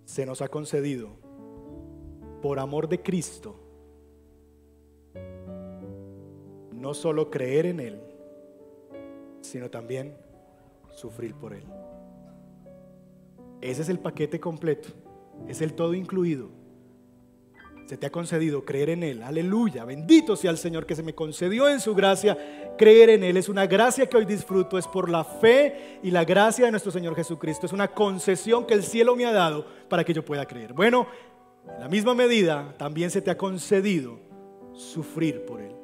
[0.05, 1.09] se nos ha concedido,
[2.41, 3.55] por amor de Cristo,
[6.77, 7.99] no solo creer en Él,
[9.41, 10.15] sino también
[10.91, 11.63] sufrir por Él.
[13.61, 14.89] Ese es el paquete completo,
[15.47, 16.49] es el todo incluido.
[17.87, 19.23] se te ha concedido creer en Él.
[19.23, 22.37] Aleluya, bendito sea el Señor que se me concedió en su gracia
[22.77, 23.37] creer en Él.
[23.37, 26.91] Es una gracia que hoy disfruto, es por la fe y la gracia de nuestro
[26.91, 27.65] Señor Jesucristo.
[27.65, 30.73] Es una concesión que el cielo me ha dado para que yo pueda creer.
[30.73, 31.07] Bueno,
[31.75, 34.19] en la misma medida también se te ha concedido
[34.73, 35.76] sufrir por Él.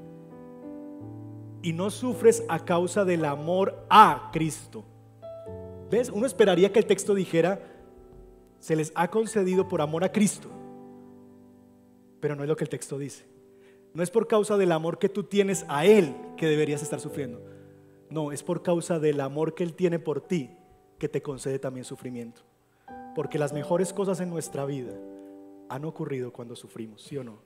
[1.63, 4.83] Y no sufres a causa del amor a Cristo.
[5.89, 6.11] ¿Ves?
[6.11, 7.59] Uno esperaría que el texto dijera,
[8.59, 10.49] se les ha concedido por amor a Cristo
[12.23, 13.25] pero no es lo que el texto dice.
[13.93, 17.41] No es por causa del amor que tú tienes a Él que deberías estar sufriendo.
[18.09, 20.49] No, es por causa del amor que Él tiene por ti
[20.97, 22.39] que te concede también sufrimiento.
[23.13, 24.93] Porque las mejores cosas en nuestra vida
[25.67, 27.39] han ocurrido cuando sufrimos, ¿sí o no?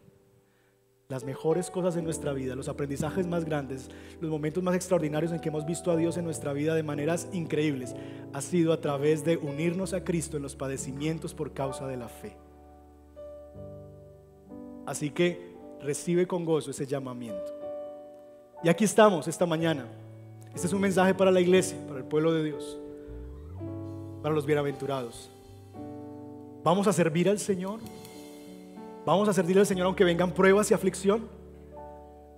[1.09, 3.89] Las mejores cosas en nuestra vida, los aprendizajes más grandes,
[4.19, 7.29] los momentos más extraordinarios en que hemos visto a Dios en nuestra vida de maneras
[7.31, 7.95] increíbles,
[8.33, 12.09] ha sido a través de unirnos a Cristo en los padecimientos por causa de la
[12.09, 12.35] fe.
[14.85, 17.53] Así que recibe con gozo ese llamamiento.
[18.61, 19.85] Y aquí estamos esta mañana.
[20.53, 22.77] Este es un mensaje para la iglesia, para el pueblo de Dios,
[24.21, 25.29] para los bienaventurados.
[26.63, 27.79] Vamos a servir al Señor.
[29.07, 31.29] Vamos a servir al Señor aunque vengan pruebas y aflicción.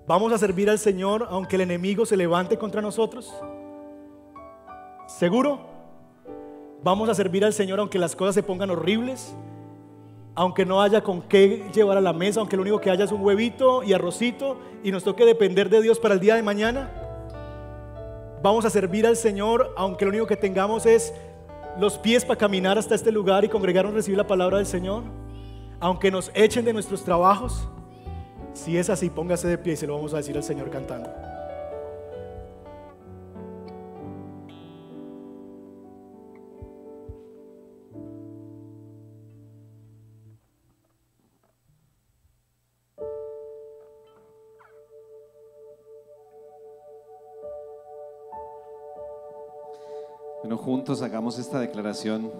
[0.05, 3.33] Vamos a servir al Señor aunque el enemigo se levante contra nosotros.
[5.07, 5.61] ¿Seguro?
[6.83, 9.33] Vamos a servir al Señor aunque las cosas se pongan horribles,
[10.35, 13.11] aunque no haya con qué llevar a la mesa, aunque lo único que haya es
[13.11, 16.91] un huevito y arrocito y nos toque depender de Dios para el día de mañana.
[18.43, 21.15] Vamos a servir al Señor, aunque lo único que tengamos es
[21.79, 25.18] los pies para caminar hasta este lugar y congregarnos recibir la palabra del Señor.
[25.79, 27.67] Aunque nos echen de nuestros trabajos.
[28.53, 31.09] Si es así, póngase de pie y se lo vamos a decir al Señor cantando.
[50.59, 52.31] juntos hagamos esta declaración.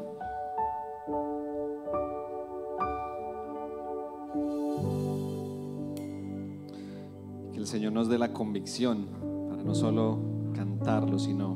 [7.70, 9.05] Señor nos dé la convicción
[9.47, 10.17] para no solo
[10.55, 11.55] cantarlo, sino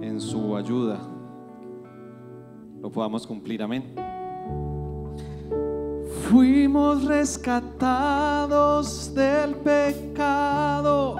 [0.00, 0.98] en su ayuda
[2.80, 3.62] lo podamos cumplir.
[3.62, 3.94] Amén.
[6.30, 11.18] Fuimos rescatados del pecado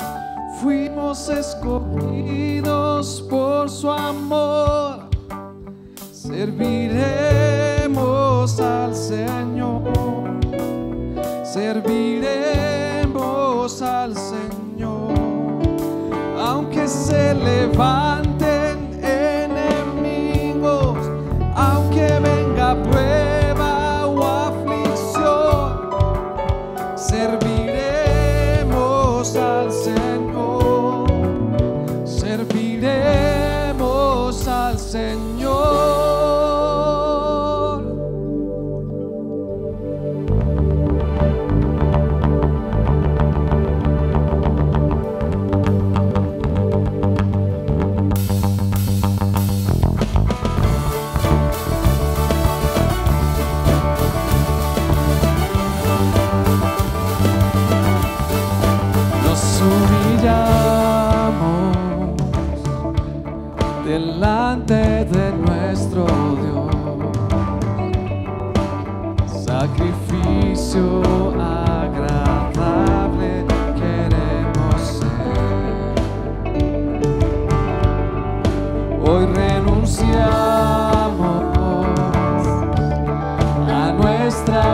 [0.63, 5.11] fuimos escogidos por su amor.
[6.13, 9.83] Serviremos al Señor.
[11.43, 12.62] Serviremos
[13.63, 15.15] al Señor.
[16.37, 18.32] Aunque se levanten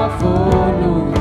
[0.09, 1.17] rescatados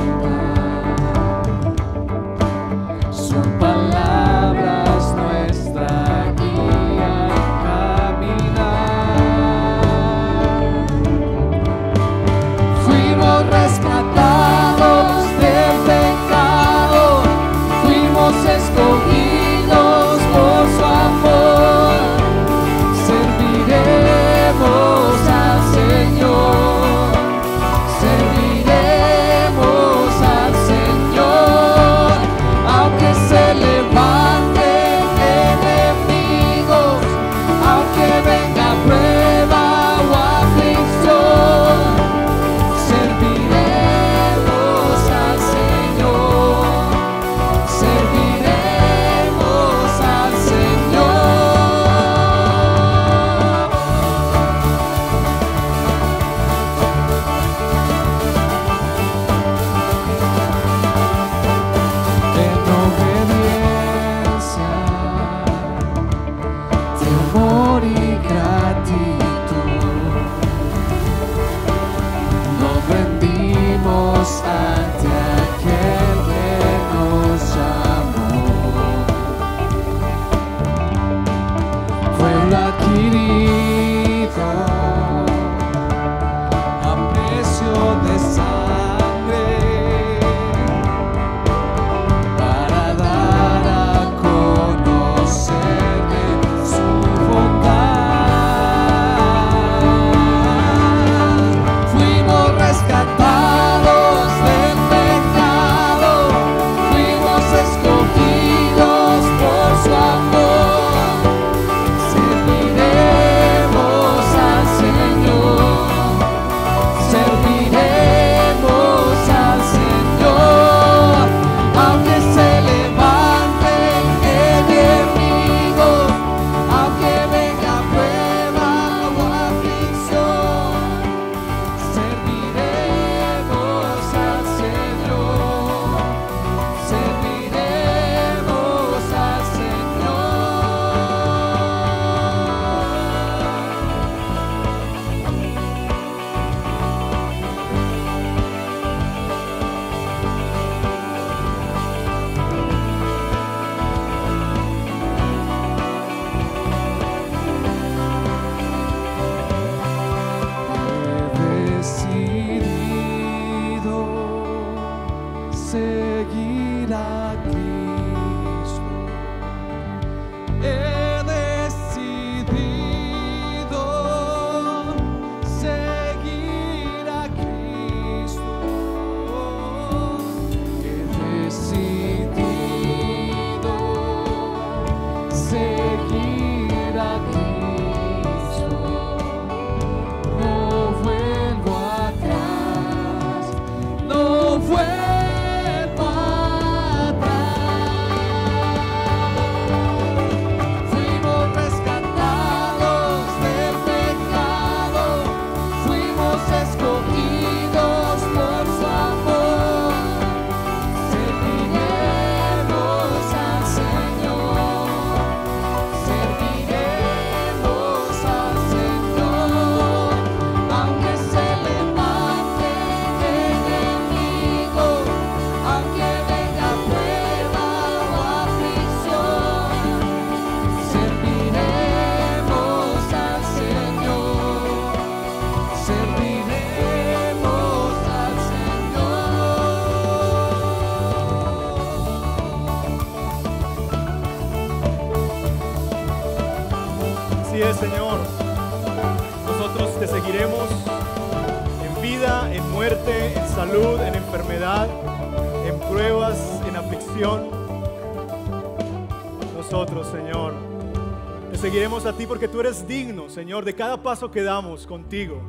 [261.87, 265.41] a ti porque tú eres digno, Señor, de cada paso que damos contigo.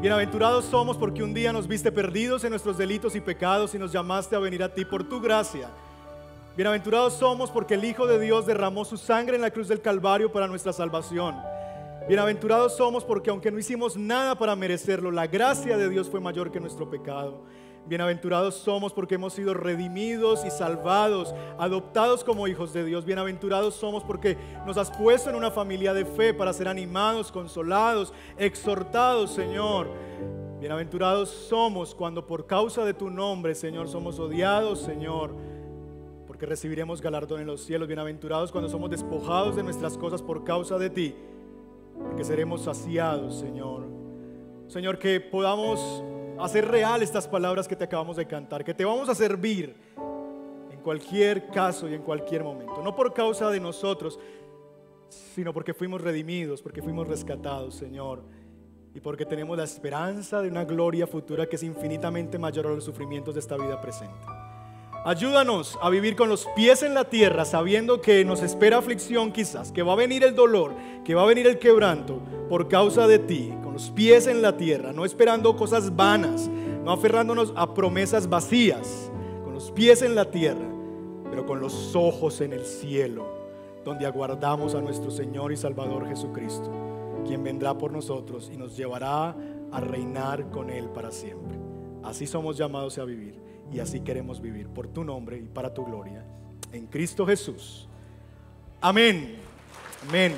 [0.00, 3.92] Bienaventurados somos porque un día nos viste perdidos en nuestros delitos y pecados y nos
[3.92, 5.70] llamaste a venir a ti por tu gracia.
[6.56, 10.32] Bienaventurados somos porque el Hijo de Dios derramó su sangre en la cruz del Calvario
[10.32, 11.36] para nuestra salvación.
[12.08, 16.50] Bienaventurados somos porque aunque no hicimos nada para merecerlo, la gracia de Dios fue mayor
[16.50, 17.44] que nuestro pecado.
[17.88, 23.04] Bienaventurados somos porque hemos sido redimidos y salvados, adoptados como hijos de Dios.
[23.04, 24.36] Bienaventurados somos porque
[24.66, 29.88] nos has puesto en una familia de fe para ser animados, consolados, exhortados, Señor.
[30.58, 35.34] Bienaventurados somos cuando por causa de tu nombre, Señor, somos odiados, Señor,
[36.26, 37.86] porque recibiremos galardón en los cielos.
[37.86, 41.14] Bienaventurados cuando somos despojados de nuestras cosas por causa de ti
[42.02, 43.84] porque seremos saciados, Señor.
[44.68, 46.02] Señor, que podamos
[46.40, 49.74] hacer real estas palabras que te acabamos de cantar, que te vamos a servir
[50.70, 54.18] en cualquier caso y en cualquier momento, no por causa de nosotros,
[55.08, 58.22] sino porque fuimos redimidos, porque fuimos rescatados, Señor,
[58.94, 62.84] y porque tenemos la esperanza de una gloria futura que es infinitamente mayor a los
[62.84, 64.26] sufrimientos de esta vida presente.
[65.06, 69.70] Ayúdanos a vivir con los pies en la tierra, sabiendo que nos espera aflicción quizás,
[69.70, 70.74] que va a venir el dolor,
[71.04, 72.18] que va a venir el quebranto
[72.48, 76.90] por causa de ti, con los pies en la tierra, no esperando cosas vanas, no
[76.90, 79.12] aferrándonos a promesas vacías,
[79.44, 80.66] con los pies en la tierra,
[81.30, 83.28] pero con los ojos en el cielo,
[83.84, 86.68] donde aguardamos a nuestro Señor y Salvador Jesucristo,
[87.24, 89.36] quien vendrá por nosotros y nos llevará
[89.70, 91.56] a reinar con Él para siempre.
[92.02, 95.84] Así somos llamados a vivir y así queremos vivir por tu nombre y para tu
[95.84, 96.24] gloria.
[96.72, 97.88] En Cristo Jesús.
[98.80, 99.36] Amén.
[100.08, 100.34] Amén.